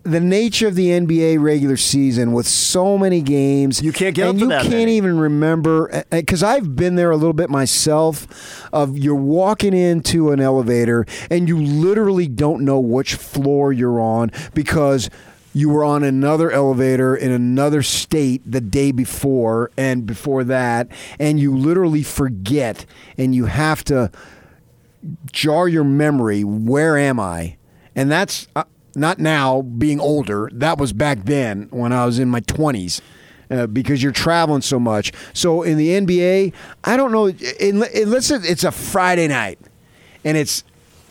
[0.05, 4.41] the nature of the NBA regular season with so many games, You can't get and
[4.41, 4.97] you can't many.
[4.97, 8.27] even remember because I've been there a little bit myself.
[8.73, 14.31] Of you're walking into an elevator and you literally don't know which floor you're on
[14.55, 15.09] because.
[15.55, 20.89] You were on another elevator in another state the day before and before that,
[21.19, 22.87] and you literally forget,
[23.19, 24.11] and you have to
[25.31, 26.43] jar your memory.
[26.43, 27.59] Where am I?
[27.95, 28.49] And that's
[28.95, 30.51] not now being older.
[30.53, 33.01] That was back then when I was in my 20s.
[33.51, 35.13] Uh, because you're traveling so much.
[35.35, 37.27] So in the NBA, I don't know.
[37.61, 39.59] Unless it's a Friday night,
[40.25, 40.65] and it's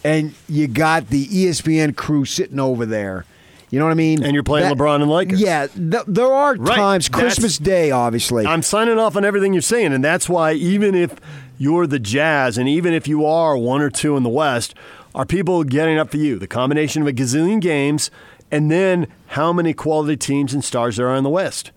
[0.04, 3.26] and you got the ESPN crew sitting over there.
[3.70, 4.24] You know what I mean?
[4.24, 5.40] And you're playing LeBron and Lakers.
[5.40, 6.76] Yeah, th- there are Right.
[6.76, 7.08] times.
[7.10, 8.48] That's- Christmas Day, obviously.
[8.48, 11.12] I'm signing off on everything you're saying, and that's why even if
[11.60, 14.74] you're the Jazz, and even if you are one or two in the West,
[15.16, 16.38] are people getting up for you?
[16.40, 18.10] The combination of a gazillion games,
[18.52, 21.72] and then how many quality teams and stars there are in the West.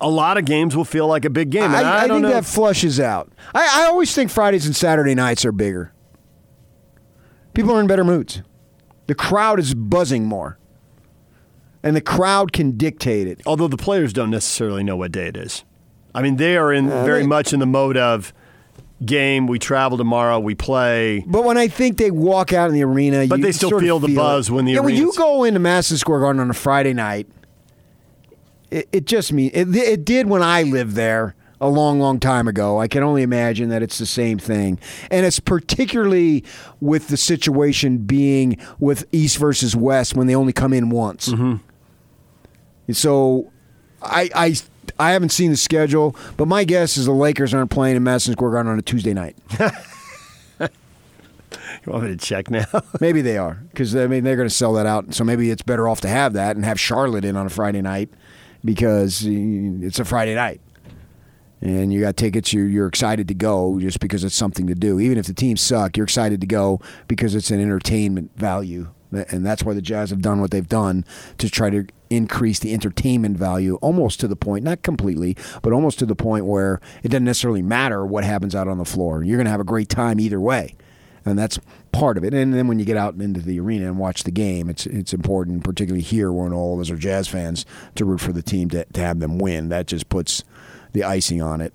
[0.00, 1.64] a lot of games will feel like a big game.
[1.64, 2.30] And I, I, I think know.
[2.30, 3.30] that flushes out.
[3.54, 5.92] I, I always think Fridays and Saturday nights are bigger.
[7.52, 8.42] People are in better moods.
[9.08, 10.58] The crowd is buzzing more.
[11.82, 13.40] And the crowd can dictate it.
[13.46, 15.64] Although the players don't necessarily know what day it is.
[16.14, 18.32] I mean, they are in uh, very they- much in the mode of
[19.04, 19.46] game.
[19.46, 20.38] We travel tomorrow.
[20.38, 21.24] We play.
[21.26, 23.98] But when I think they walk out in the arena, But you they still feel
[23.98, 24.16] the it.
[24.16, 27.26] buzz when the yeah, when you go into Madison Square Garden on a Friday night,
[28.70, 32.48] it, it just means it, it did when I lived there a long, long time
[32.48, 32.80] ago.
[32.80, 34.78] I can only imagine that it's the same thing,
[35.10, 36.44] and it's particularly
[36.80, 41.28] with the situation being with East versus West when they only come in once.
[41.28, 41.56] Mm-hmm.
[42.92, 43.52] So,
[44.02, 44.54] I, I
[44.98, 48.32] I haven't seen the schedule, but my guess is the Lakers aren't playing in Madison
[48.32, 49.36] Square Garden on a Tuesday night.
[51.86, 52.66] You want me to check now?
[53.00, 55.14] Maybe they are because I mean they're going to sell that out.
[55.14, 57.80] So maybe it's better off to have that and have Charlotte in on a Friday
[57.80, 58.10] night
[58.64, 60.60] because it's a Friday night,
[61.60, 62.52] and you got tickets.
[62.52, 65.00] You're you're excited to go just because it's something to do.
[65.00, 69.44] Even if the teams suck, you're excited to go because it's an entertainment value, and
[69.46, 71.06] that's why the Jazz have done what they've done
[71.38, 75.98] to try to increase the entertainment value almost to the point, not completely, but almost
[76.00, 79.22] to the point where it doesn't necessarily matter what happens out on the floor.
[79.22, 80.74] You're going to have a great time either way
[81.24, 81.58] and that's
[81.92, 82.34] part of it.
[82.34, 85.12] And then when you get out into the arena and watch the game, it's it's
[85.12, 88.68] important, particularly here when all of us are Jazz fans, to root for the team
[88.70, 89.68] to, to have them win.
[89.68, 90.44] That just puts
[90.92, 91.74] the icing on it.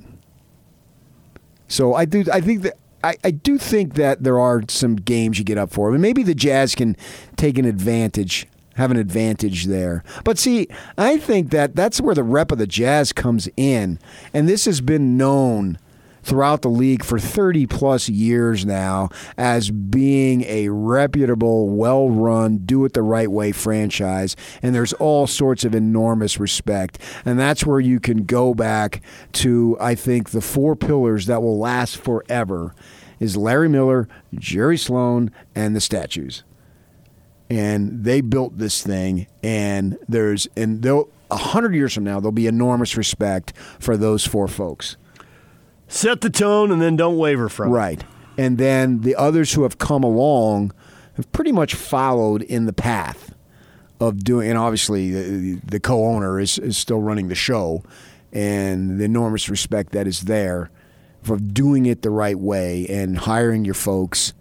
[1.68, 2.78] So I do I think that.
[3.04, 5.90] I, I do think that there are some games you get up for.
[5.90, 6.98] I mean, maybe the Jazz can
[7.36, 10.04] take an advantage, have an advantage there.
[10.24, 14.00] But see, I think that that's where the rep of the Jazz comes in,
[14.34, 15.78] and this has been known
[16.26, 22.84] throughout the league for 30 plus years now as being a reputable, well run, do
[22.84, 24.36] it the right way franchise.
[24.62, 27.00] And there's all sorts of enormous respect.
[27.24, 29.02] And that's where you can go back
[29.34, 32.74] to, I think, the four pillars that will last forever
[33.20, 36.44] is Larry Miller, Jerry Sloan, and the statues.
[37.50, 42.32] And they built this thing, and there's, and they'll, a hundred years from now, there'll
[42.32, 44.98] be enormous respect for those four folks.
[45.88, 47.72] Set the tone and then don't waver from it.
[47.72, 48.04] Right.
[48.38, 50.74] And then the others who have come along
[51.16, 53.34] have pretty much followed in the path
[54.00, 57.84] of doing, and obviously the, the co owner is, is still running the show,
[58.34, 60.70] and the enormous respect that is there
[61.24, 64.34] for doing it the right way and hiring your folks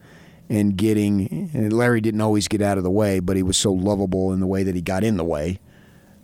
[0.48, 1.50] and getting.
[1.52, 4.40] And Larry didn't always get out of the way, but he was so lovable in
[4.40, 5.60] the way that he got in the way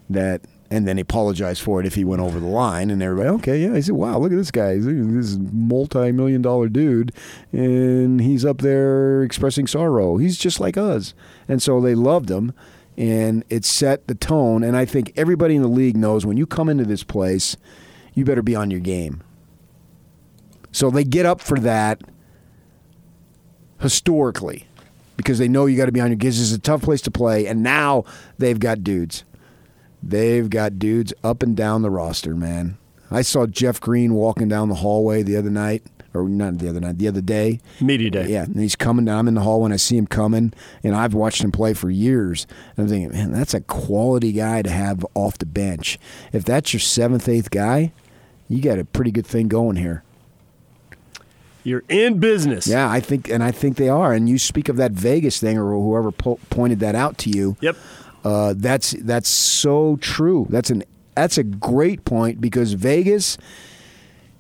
[0.09, 3.29] that and then he apologized for it if he went over the line and everybody
[3.29, 4.75] okay yeah he said wow look at this guy.
[4.75, 7.13] He's this multi-million dollar dude
[7.53, 10.17] and he's up there expressing sorrow.
[10.17, 11.15] He's just like us.
[11.49, 12.53] And so they loved him
[12.97, 16.45] and it set the tone and i think everybody in the league knows when you
[16.45, 17.57] come into this place
[18.15, 19.23] you better be on your game.
[20.73, 22.03] So they get up for that
[23.81, 24.67] historically
[25.17, 26.31] because they know you got to be on your game.
[26.31, 28.05] This is a tough place to play, and now
[28.39, 29.25] they've got dudes.
[30.03, 32.79] They've got dudes up and down the roster, man.
[33.11, 35.83] I saw Jeff Green walking down the hallway the other night,
[36.15, 37.61] or not the other night, the other day.
[37.81, 38.29] Media day.
[38.29, 39.19] Yeah, and he's coming down.
[39.19, 41.91] I'm in the hall when I see him coming, and I've watched him play for
[41.91, 42.47] years.
[42.77, 45.99] And I'm thinking, man, that's a quality guy to have off the bench.
[46.33, 47.93] If that's your seventh, eighth guy,
[48.49, 50.03] you got a pretty good thing going here.
[51.65, 52.67] You're in business.
[52.67, 54.13] Yeah, I think, and I think they are.
[54.13, 57.57] And you speak of that Vegas thing, or whoever po- pointed that out to you.
[57.61, 57.77] Yep.
[58.25, 60.47] Uh, that's that's so true.
[60.51, 63.37] That's an that's a great point because Vegas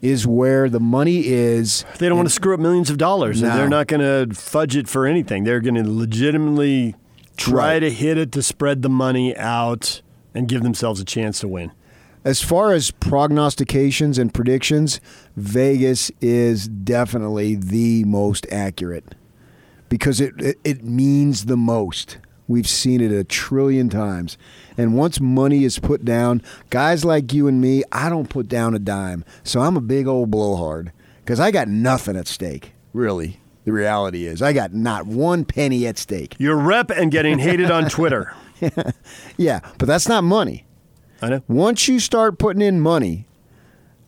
[0.02, 1.84] is where the money is.
[1.98, 3.56] They don't want to screw up millions of dollars, and No.
[3.58, 5.44] they're not going to fudge it for anything.
[5.44, 6.94] They're going to legitimately
[7.36, 7.78] try Right.
[7.80, 10.00] to hit it to spread the money out
[10.34, 11.72] and give themselves a chance to win.
[12.22, 15.00] As far as prognostications and predictions,
[15.36, 19.14] Vegas is definitely the most accurate
[19.88, 22.18] because it, it, it means the most.
[22.46, 24.36] We've seen it a trillion times.
[24.76, 28.74] And once money is put down, guys like you and me, I don't put down
[28.74, 29.24] a dime.
[29.42, 33.40] So I'm a big old blowhard because I got nothing at stake, really.
[33.64, 36.34] The reality is, I got not one penny at stake.
[36.38, 38.34] You're rep and getting hated on Twitter.
[39.38, 40.66] Yeah, but that's not money.
[41.22, 41.42] I know.
[41.48, 43.26] Once you start putting in money,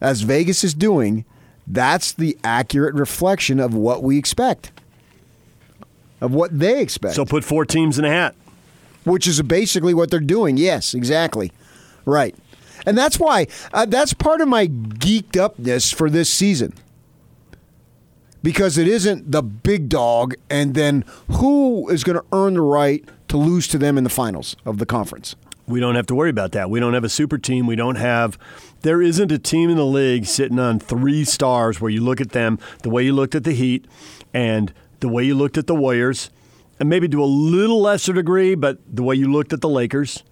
[0.00, 1.24] as Vegas is doing,
[1.66, 4.72] that's the accurate reflection of what we expect,
[6.20, 8.34] of what they expect, So put four teams in a hat.
[9.04, 10.56] which is basically what they're doing.
[10.56, 11.52] Yes, exactly.
[12.04, 12.34] Right.
[12.86, 16.72] And that's why, uh, that's part of my geeked upness for this season.
[18.42, 23.04] Because it isn't the big dog, and then who is going to earn the right
[23.28, 25.36] to lose to them in the finals of the conference?
[25.72, 26.70] We don't have to worry about that.
[26.70, 27.66] We don't have a super team.
[27.66, 28.38] We don't have.
[28.82, 32.30] There isn't a team in the league sitting on three stars where you look at
[32.30, 33.86] them the way you looked at the Heat
[34.34, 36.30] and the way you looked at the Warriors,
[36.78, 40.22] and maybe to a little lesser degree, but the way you looked at the Lakers.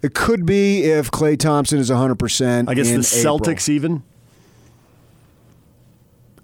[0.00, 2.68] It could be if Klay Thompson is 100%.
[2.68, 3.38] I guess the April.
[3.40, 4.04] Celtics even.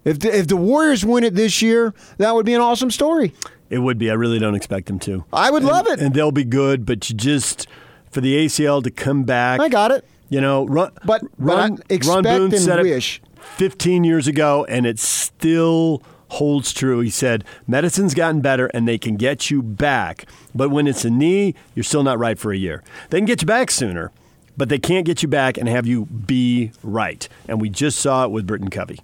[0.04, 3.32] If the, if the Warriors win it this year, that would be an awesome story.
[3.70, 4.10] It would be.
[4.10, 5.24] I really don't expect them to.
[5.32, 5.98] I would And- love it.
[6.00, 6.84] and they'll be good.
[6.84, 7.66] But you just
[8.14, 9.60] for the ACL to come back.
[9.60, 10.04] I got it.
[10.30, 13.20] You know, run, But- but run, I expect Ron Boone and said wish.
[13.22, 17.00] it 15 years ago, and it still holds true.
[17.00, 20.26] He said, medicine's gotten better and they can get you back.
[20.54, 22.82] But when it's a knee, you're still not right for a year.
[23.10, 24.10] They can get you back sooner,
[24.56, 27.28] but they can't get you back and have you be right.
[27.48, 28.98] And we just saw it with Britton Covey.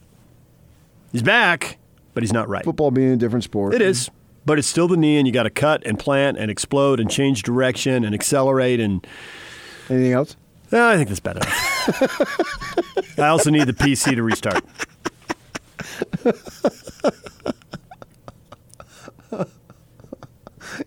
[1.12, 1.78] He's back,
[2.14, 2.64] but he's not right.
[2.64, 3.74] Football being a different sport.
[3.74, 4.10] It is,
[4.46, 7.10] but it's still the knee, and you got to cut and plant and explode and
[7.10, 8.80] change direction and accelerate.
[8.80, 9.06] And
[9.88, 10.36] Anything else?
[10.72, 11.40] uh, I think that's better.
[13.22, 14.62] I also need the PC to restart.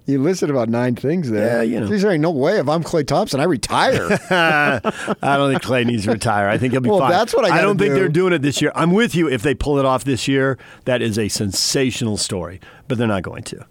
[0.06, 1.58] You listed about nine things there.
[1.58, 1.88] Yeah, you know.
[1.88, 4.08] There ain't no way if I'm Klay Thompson, I retire.
[4.30, 6.48] I don't think Clay needs to retire.
[6.48, 7.12] I think he'll be Well, fine.
[7.12, 8.72] that's what I I don't think they're doing it this year.
[8.76, 9.28] I'm with you.
[9.30, 12.62] If they pull it off this year, that is a sensational story.
[12.88, 13.66] But they're not going to.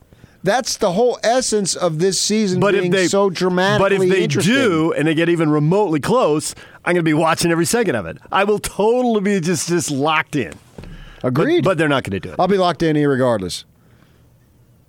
[0.44, 4.10] That's the whole essence of this season But being if they so dramatically but if
[4.10, 7.94] they do and they get even remotely close, I'm going to be watching every second
[7.94, 8.18] of it.
[8.32, 10.52] I will totally be just just locked in.
[11.22, 11.62] Agreed.
[11.62, 12.40] but they're not going to do it.
[12.40, 13.64] I'll be locked in here regardless.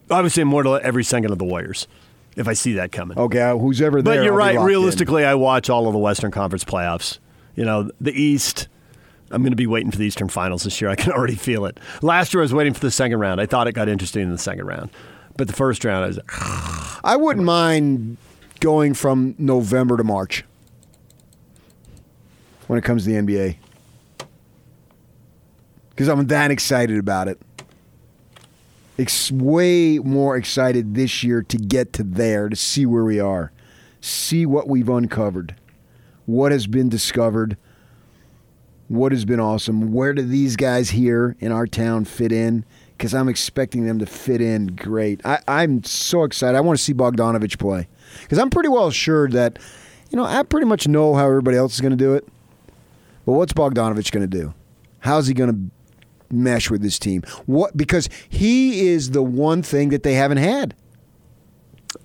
[0.10, 1.88] I would say more to every second of the Warriors
[2.36, 3.18] if I see that coming.
[3.18, 4.16] Okay, uh, who's ever there.
[4.16, 4.56] but you're I'll right.
[4.56, 4.68] locked in.
[4.68, 7.20] Realistically, I watch all of the Western Conference playoffs.
[7.56, 8.68] You know, the East.
[9.34, 10.90] I'm going to be waiting for the Eastern Finals this year.
[10.90, 11.80] I can already feel it.
[12.02, 13.42] Last year, I was waiting for the second round.
[13.42, 14.92] I thought it got interesting in the second round,
[15.38, 16.20] but the first round, I was.
[17.04, 18.18] I wouldn't mind
[18.60, 20.46] going from November to March
[22.68, 23.58] when it comes to the NBA
[25.90, 27.40] because I'm that excited about it.
[28.98, 33.52] It's way more excited this year to get to there to see where we are,
[34.02, 35.56] see what we've uncovered,
[36.26, 37.58] what has been discovered,
[38.88, 39.92] what has been awesome.
[39.92, 42.66] Where do these guys here in our town fit in?
[42.98, 45.26] Because I'm expecting them to fit in great.
[45.26, 46.58] I, I'm so excited.
[46.58, 47.88] I want to see Bogdanovich play
[48.22, 49.60] because I'm pretty well assured that,
[50.10, 52.28] you know, I pretty much know how everybody else is going to do it.
[53.26, 54.54] But what's Bogdanovich going to do?
[55.00, 57.24] How's he going to mesh with this team?
[57.46, 60.76] What because he is the one thing that they haven't had.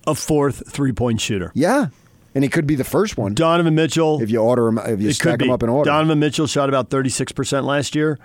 [0.06, 1.50] A fourth three point shooter.
[1.54, 1.88] Yeah,
[2.34, 4.22] and he could be the first one Donovan Mitchell.
[4.22, 4.78] if you order him.
[4.78, 5.88] If you stack him up in order.
[5.88, 8.18] Donovan Mitchell shot about 36% last year.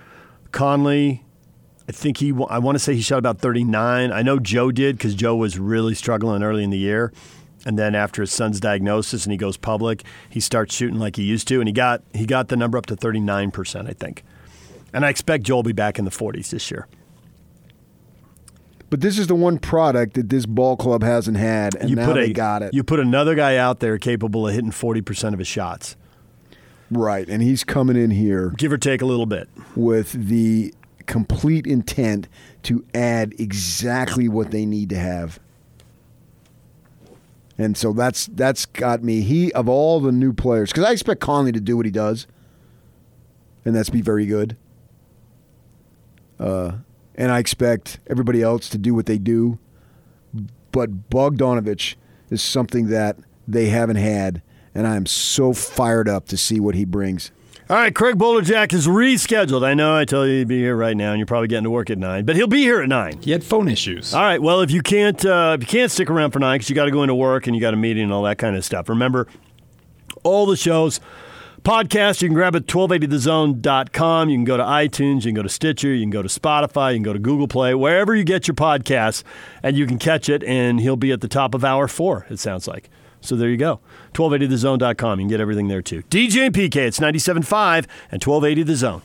[0.52, 1.26] Conley,
[1.88, 4.12] I think he, I want to say he shot about 39.
[4.12, 7.12] I know Joe did because Joe was really struggling early in the year.
[7.66, 11.24] And then after his son's diagnosis and he goes public, he starts shooting like he
[11.24, 11.60] used to.
[11.60, 14.24] And he got, he got the number up to 39%, I think.
[14.94, 16.88] And I expect Joe will be back in the 40s this year.
[18.94, 22.06] But this is the one product that this ball club hasn't had, and you now
[22.06, 22.76] put they a, got it.
[22.76, 25.96] You put another guy out there capable of hitting 40% of his shots,
[26.92, 29.50] right, and he's coming in here give or take a little bit.
[29.76, 30.76] with the
[31.08, 32.28] complete intent
[32.62, 35.40] to add exactly what they need to have.
[37.58, 39.22] And so that's that's got me.
[39.22, 42.28] He of all the new players, because I expect Conley to do what he does,
[43.66, 44.56] and that's be very good.
[46.40, 46.74] Uh,
[47.16, 49.60] and I expect everybody else to do what they do.
[50.72, 51.96] But Bogdanovich
[52.30, 54.42] is something that they haven't had,
[54.74, 57.32] and I am so fired up to see what he brings.
[57.70, 59.64] All right, Craig Bolerjack is rescheduled.
[59.64, 61.70] I know I tell you he'd be here right now, and you're probably getting to
[61.70, 63.22] work at nine, but he'll be here at nine.
[63.22, 64.14] He had phone issues.
[64.14, 64.42] All right.
[64.42, 66.86] Well, if you can't, uh, if you can't stick around for nine because you got
[66.86, 68.90] to go into work and you got a meeting and all that kind of stuff.
[68.90, 69.28] Remember,
[70.24, 71.00] all the shows,
[71.64, 74.30] podcast you can grab it at 1280thezone.com.
[74.30, 76.92] You can go to iTunes, you can go to Stitcher, you can go to Spotify,
[76.92, 79.24] you can go to Google Play, wherever you get your podcasts,
[79.62, 80.44] and you can catch it.
[80.44, 82.26] And he'll be at the top of hour four.
[82.30, 82.90] It sounds like.
[83.22, 83.80] So there you go.
[84.14, 85.20] 1280thezone.com.
[85.20, 86.04] You can get everything there too.
[86.04, 89.02] DJ and PK, it's 97.5 and 1280 The Zone.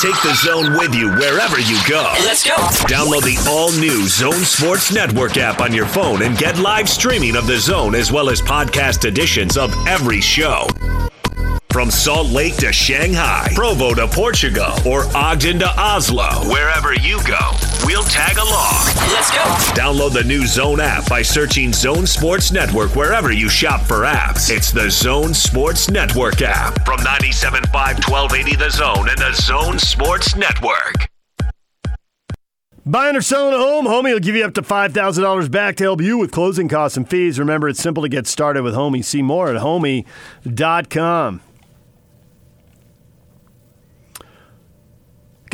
[0.00, 2.12] Take the zone with you wherever you go.
[2.24, 2.54] Let's go.
[2.86, 7.36] Download the all new Zone Sports Network app on your phone and get live streaming
[7.36, 10.66] of the zone as well as podcast editions of every show.
[11.70, 17.50] From Salt Lake to Shanghai, Provo to Portugal, or Ogden to Oslo, wherever you go,
[17.84, 18.84] we'll tag along.
[19.12, 19.42] Let's go.
[19.74, 24.54] Download the new Zone app by searching Zone Sports Network wherever you shop for apps.
[24.54, 30.36] It's the Zone Sports Network app from 97.5 1280 The Zone and the Zone Sports
[30.36, 31.08] Network.
[32.86, 36.00] Buying or selling a home, Homie will give you up to $5,000 back to help
[36.02, 37.38] you with closing costs and fees.
[37.38, 39.02] Remember, it's simple to get started with Homie.
[39.02, 41.40] See more at homie.com.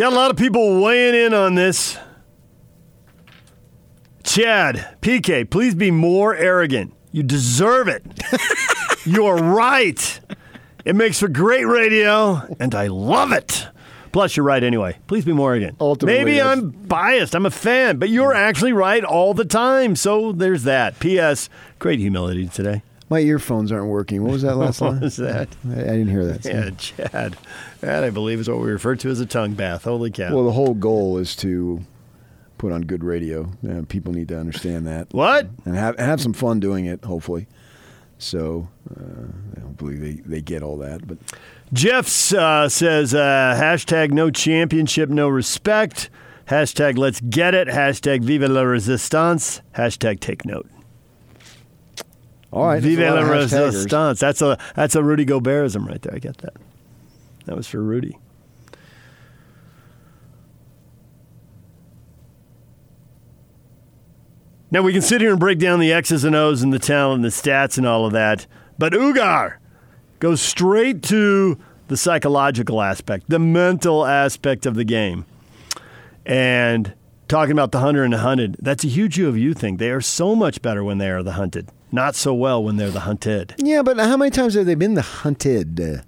[0.00, 1.98] Got a lot of people weighing in on this.
[4.24, 6.94] Chad, PK, please be more arrogant.
[7.12, 8.02] You deserve it.
[9.04, 10.20] You're right.
[10.86, 13.68] It makes for great radio, and I love it.
[14.10, 14.96] Plus, you're right anyway.
[15.06, 15.76] Please be more arrogant.
[15.78, 17.34] Ultimately, Maybe that's- I'm biased.
[17.34, 19.96] I'm a fan, but you're actually right all the time.
[19.96, 20.98] So there's that.
[20.98, 21.50] P.S.
[21.78, 22.82] Great humility today.
[23.10, 24.22] My earphones aren't working.
[24.22, 24.90] What was that last one?
[24.94, 25.02] What line?
[25.02, 25.48] was that?
[25.68, 26.44] I, I didn't hear that.
[26.44, 27.36] Yeah, Chad.
[27.80, 29.84] That, I believe, is what we refer to as a tongue bath.
[29.84, 30.34] Holy cow.
[30.34, 31.80] Well, the whole goal is to
[32.58, 33.50] put on good radio.
[33.68, 35.08] Uh, people need to understand that.
[35.12, 35.48] what?
[35.64, 37.04] and have have some fun doing it.
[37.04, 37.46] Hopefully,
[38.18, 41.06] so uh, hopefully they, they get all that.
[41.08, 41.18] But
[41.72, 46.10] Jeff uh, says uh, hashtag no championship, no respect.
[46.48, 47.66] Hashtag let's get it.
[47.68, 49.62] Hashtag vive la resistance.
[49.76, 50.68] Hashtag take note.
[52.52, 53.66] All right, Vive la lot of hashtaggers.
[53.66, 54.20] resistance.
[54.20, 56.14] That's a that's a Rudy Gobertism right there.
[56.14, 56.54] I get that.
[57.46, 58.16] That was for Rudy.
[64.70, 67.16] Now we can sit here and break down the X's and O's and the talent
[67.16, 68.46] and the stats and all of that,
[68.78, 69.56] but Ugar
[70.20, 75.24] goes straight to the psychological aspect, the mental aspect of the game.
[76.24, 76.94] And
[77.26, 79.78] talking about the hunter and the hunted, that's a huge U of U thing.
[79.78, 82.90] They are so much better when they are the hunted, not so well when they're
[82.90, 83.54] the hunted.
[83.58, 86.02] Yeah, but how many times have they been the hunted uh,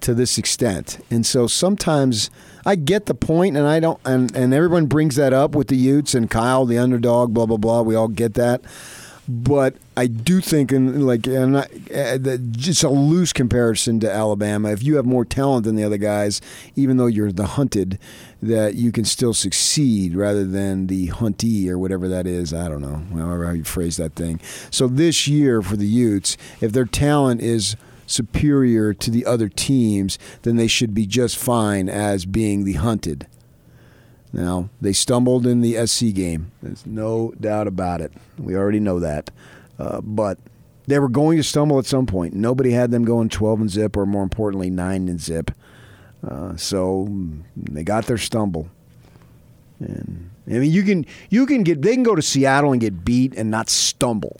[0.00, 0.98] to this extent?
[1.10, 2.30] And so sometimes
[2.64, 5.76] I get the point, and I don't, and, and everyone brings that up with the
[5.76, 7.82] Utes and Kyle, the underdog, blah blah blah.
[7.82, 8.62] We all get that,
[9.28, 14.12] but I do think, in like, and I, uh, that just a loose comparison to
[14.12, 14.70] Alabama.
[14.70, 16.40] If you have more talent than the other guys,
[16.76, 17.98] even though you're the hunted,
[18.40, 22.54] that you can still succeed rather than the huntee or whatever that is.
[22.54, 24.40] I don't know, however how you phrase that thing.
[24.70, 30.18] So this year for the Utes, if their talent is superior to the other teams,
[30.42, 33.26] then they should be just fine as being the hunted.
[34.36, 36.52] Now, they stumbled in the SC game.
[36.62, 38.12] There's no doubt about it.
[38.38, 39.30] We already know that.
[39.78, 40.38] Uh, but
[40.86, 42.34] they were going to stumble at some point.
[42.34, 45.52] Nobody had them going 12 and zip, or more importantly, 9 and zip.
[46.22, 48.68] Uh, so mm, they got their stumble.
[49.78, 53.04] And I mean, you can you can get they can go to Seattle and get
[53.04, 54.38] beat and not stumble.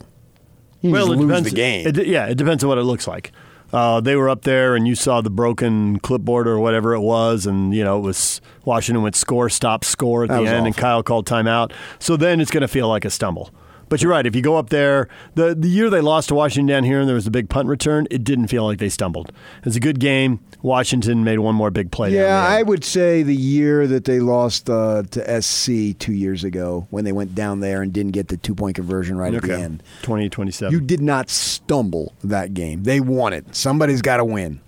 [0.81, 1.49] You well, it depends.
[1.49, 1.87] the game.
[1.87, 3.31] It, yeah, it depends on what it looks like.
[3.73, 7.45] Uh, they were up there, and you saw the broken clipboard or whatever it was,
[7.45, 10.77] and you know it was Washington went score, stop, score at That the end, and.
[10.77, 11.71] Kyle called timeout.
[11.99, 13.51] So then it's going to feel like a stumble.
[13.89, 14.25] But you're right.
[14.25, 17.07] If you go up there, the the year they lost to Washington down here, and
[17.07, 19.29] there was a big punt return, it didn't feel like they stumbled.
[19.29, 20.39] It was a good game.
[20.61, 22.13] Washington made one more big play.
[22.13, 26.87] Yeah, I would say the year that they lost uh, to SC two years ago
[26.89, 29.53] when they went down there and didn't get the two point conversion right at the
[29.53, 29.63] okay.
[29.63, 29.83] end.
[30.01, 30.71] 28 27.
[30.71, 32.83] You did not stumble that game.
[32.83, 33.55] They won it.
[33.55, 34.59] Somebody's got to win.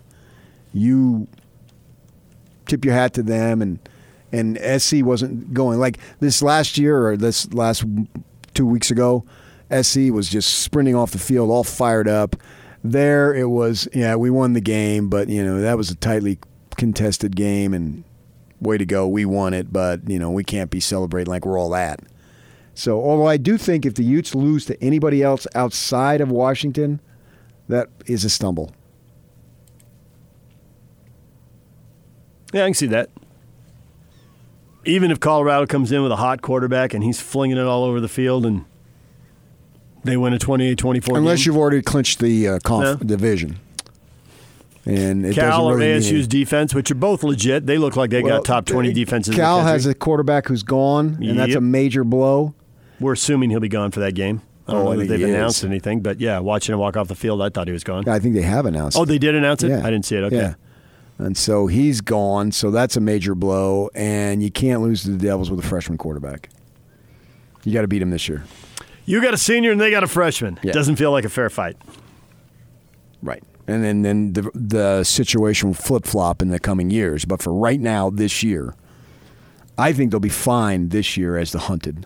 [0.74, 1.28] You
[2.68, 3.80] tip your hat to them, and
[4.32, 7.84] and SC wasn't going like this last year or this last
[8.60, 9.24] two weeks ago.
[9.72, 12.36] SC was just sprinting off the field, all fired up.
[12.84, 13.88] There it was.
[13.94, 16.40] Yeah, we won the game, but you know that was a tightly
[16.76, 18.04] contested game, and
[18.60, 19.72] way to go, we won it.
[19.72, 22.02] But you know we can't be celebrating like we're all that.
[22.74, 27.00] So, although I do think if the Utes lose to anybody else outside of Washington,
[27.70, 28.74] that is a stumble.
[32.52, 33.10] Yeah, I can see that.
[34.86, 38.00] Even if Colorado comes in with a hot quarterback and he's flinging it all over
[38.00, 38.66] the field and
[40.04, 41.46] they win a 28-24 Unless game.
[41.52, 43.08] you've already clinched the uh, conf- No.
[43.08, 43.60] division.
[44.86, 47.66] And it Cal or really ASU's defense, which are both legit.
[47.66, 50.48] They look like they Well, got top 20 defenses Cal in the has a quarterback
[50.48, 52.56] who's gone, and that's a major blow.
[53.00, 54.42] We're assuming he'll be gone for that game.
[54.68, 55.36] I don't Oh, know I that think they've he is.
[55.36, 58.08] announced anything, but yeah, watching him walk off the field, I thought he was gone.
[58.08, 58.98] I think they have announced.
[58.98, 59.70] Oh, they did announce it?
[59.70, 59.80] Yeah.
[59.86, 60.24] I didn't see it.
[60.24, 60.36] Okay.
[60.38, 60.54] Yeah.
[61.20, 65.18] And so he's gone, so that's a major blow, and you can't lose to the
[65.18, 66.50] Devils with a freshman quarterback.
[67.66, 68.46] You got to beat him this year.
[69.06, 70.60] You got a senior and they got a freshman.
[70.64, 70.72] Yeah.
[70.72, 71.76] Doesn't feel like a fair fight.
[73.22, 73.44] Right.
[73.68, 77.26] And then, then the, the situation will flip flop in the coming years.
[77.26, 78.76] But for right now, this year,
[79.78, 82.06] I think they'll be fine this year as the hunted.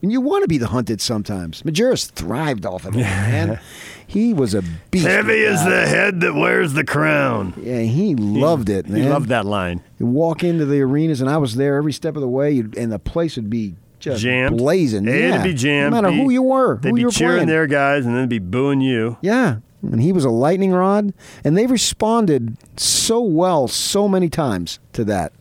[0.00, 1.62] And you want to be the hunted sometimes.
[1.62, 3.58] Majerus thrived off of it, man.
[4.06, 5.04] He was a beast.
[5.06, 7.54] Heavy is the head that wears the crown.
[7.60, 9.02] Yeah, he loved it, man.
[9.02, 9.82] He loved that line.
[9.98, 12.92] You walk into the arenas, and I was there every step of the way, and
[12.92, 14.58] the place would be just Jammed.
[14.58, 15.04] blazing.
[15.06, 15.32] They yeah.
[15.32, 15.92] had to be jammed.
[15.94, 17.48] No matter Be- who you were, They'd who be you were cheering playing.
[17.48, 19.16] their guys and then be booing you.
[19.22, 19.56] Yeah.
[19.82, 21.12] And he was a lightning rod,
[21.44, 25.32] and they responded so well so many times to that.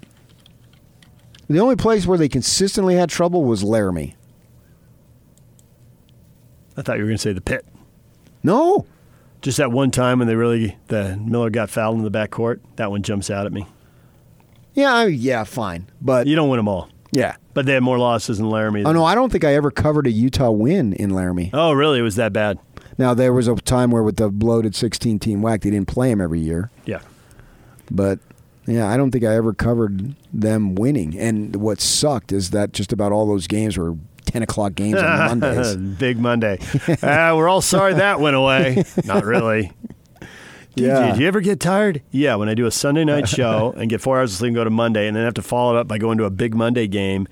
[1.48, 4.16] The only place where they consistently had trouble was Laramie.
[6.78, 7.66] I thought you were going to say the pit.
[8.46, 8.86] No,
[9.42, 12.62] Just that one time when they really the Miller got fouled in the back court.
[12.78, 13.66] That one jumps out at me.
[14.74, 17.36] yeah, I, yeah, fine, but You don't win them all, yeah.
[17.54, 18.84] but they had more losses than Laramie.
[18.86, 21.50] Oh no, I don't think I ever covered a Utah win in Laramie.
[21.54, 22.00] Oh, really?
[22.00, 22.60] It was that bad?
[22.98, 26.10] Now there was a time where with the bloated 16 team WAC, they didn't play
[26.10, 27.00] them every year, Yeah.
[27.92, 28.20] but
[28.68, 31.16] yeah, I don't think I ever covered them winning.
[31.20, 33.96] And what sucked is that just about all those games were
[34.36, 35.76] 10 o'clock games on Mondays.
[35.98, 36.60] Big Monday.
[37.02, 38.84] uh, we're all sorry that went away.
[39.06, 39.72] Not really.
[40.76, 41.12] Yeah.
[41.12, 42.02] Did you ever get tired?
[42.12, 44.56] Yeah, when I do a Sunday night show and get four hours of sleep and
[44.56, 46.54] go to Monday and then have to follow it up by going to a big
[46.54, 47.30] Monday game.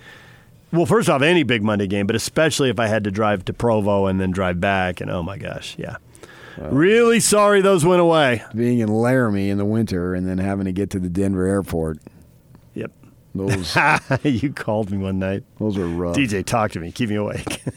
[0.71, 3.53] Well, first off, any big Monday game, but especially if I had to drive to
[3.53, 5.01] Provo and then drive back.
[5.01, 5.97] And oh my gosh, yeah.
[6.57, 8.43] really sorry those went away.
[8.55, 11.99] Being in Laramie in the winter and then having to get to the Denver airport.
[13.35, 13.75] Those
[14.23, 15.43] you called me one night.
[15.59, 16.15] those are rough.
[16.15, 16.91] DJ, talk to me.
[16.91, 17.63] Keep me awake.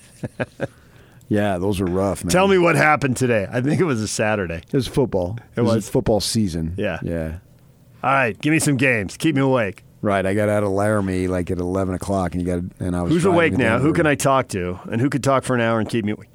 [1.29, 2.31] Yeah, those are rough, man.
[2.31, 3.49] Tell me what happened today.
[3.51, 4.63] I think it was a Saturday.
[4.67, 5.39] It was football.
[5.57, 5.89] It was?
[5.89, 6.75] football season.
[6.77, 7.01] Yeah.
[7.03, 7.39] Yeah.
[8.03, 9.17] All right, give me some games.
[9.17, 9.83] Keep me awake.
[10.03, 10.25] Right.
[10.25, 13.13] I got out of Laramie like at 11 o'clock and you got, and I was
[13.13, 13.81] Who's awake now?
[13.81, 14.79] Who can I talk to?
[14.85, 16.29] And who could talk for an hour and keep me awake?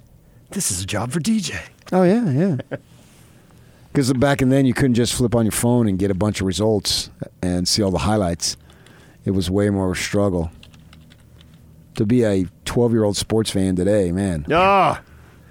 [0.49, 1.57] This is a job for DJ.
[1.93, 2.77] Oh yeah, yeah.
[3.93, 6.39] Because back in then, you couldn't just flip on your phone and get a bunch
[6.39, 7.09] of results
[7.41, 8.55] and see all the highlights.
[9.25, 10.51] It was way more of a struggle.
[11.95, 14.45] To be a 12 year old sports fan today, man.
[14.49, 14.99] Oh,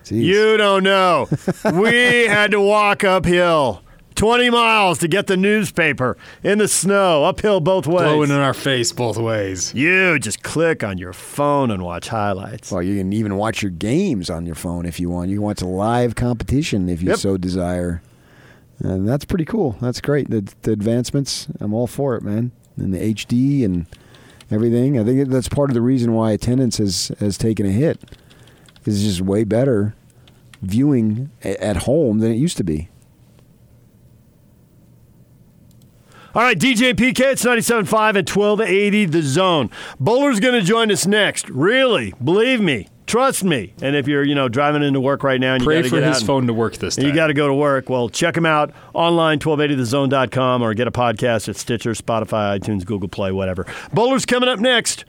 [0.04, 0.24] Jeez.
[0.24, 1.28] you don't know.
[1.74, 3.82] we had to walk uphill
[4.16, 8.02] 20 miles to get the newspaper in the snow, uphill both ways.
[8.02, 9.72] Blowing in our face both ways.
[9.74, 12.72] you just click on your phone and watch highlights.
[12.72, 15.30] Well, you can even watch your games on your phone if you want.
[15.30, 17.18] You can watch live competition if you Yep.
[17.18, 18.02] so desire.
[18.80, 19.76] And that's pretty cool.
[19.80, 20.30] That's great.
[20.30, 22.50] The, the advancements, I'm all for it, man.
[22.76, 23.86] And the HD and
[24.50, 24.98] everything.
[24.98, 28.00] I think that's part of the reason why attendance has, has taken a hit.
[28.86, 29.94] It's just way better
[30.62, 32.88] viewing at home than it used to be.
[36.32, 39.68] All right, DJ PK, it's 97.5 at 1280 The Zone.
[39.98, 41.48] Boler's going to join us next.
[41.50, 43.74] Really, believe me, trust me.
[43.82, 45.88] And if you're, you know, driving into work right now and you Pray got to
[45.90, 47.06] for get his out and- phone to work this time.
[47.06, 50.90] you got to go to work, well, check him out online, 1280thezone.com, or get a
[50.92, 53.66] podcast at Stitcher, Spotify, iTunes, Google Play, whatever.
[53.92, 55.04] Boler's coming up next.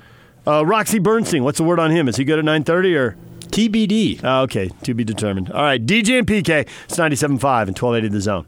[0.48, 2.08] Uh, Roxy Bernstein, what's the word on him?
[2.08, 3.18] Is he good at 930 or?
[3.52, 4.22] TBD.
[4.24, 5.52] Oh, okay, to be determined.
[5.52, 7.24] All right, DJ and PK, it's 97.5
[7.68, 8.46] and 1280 The Zone.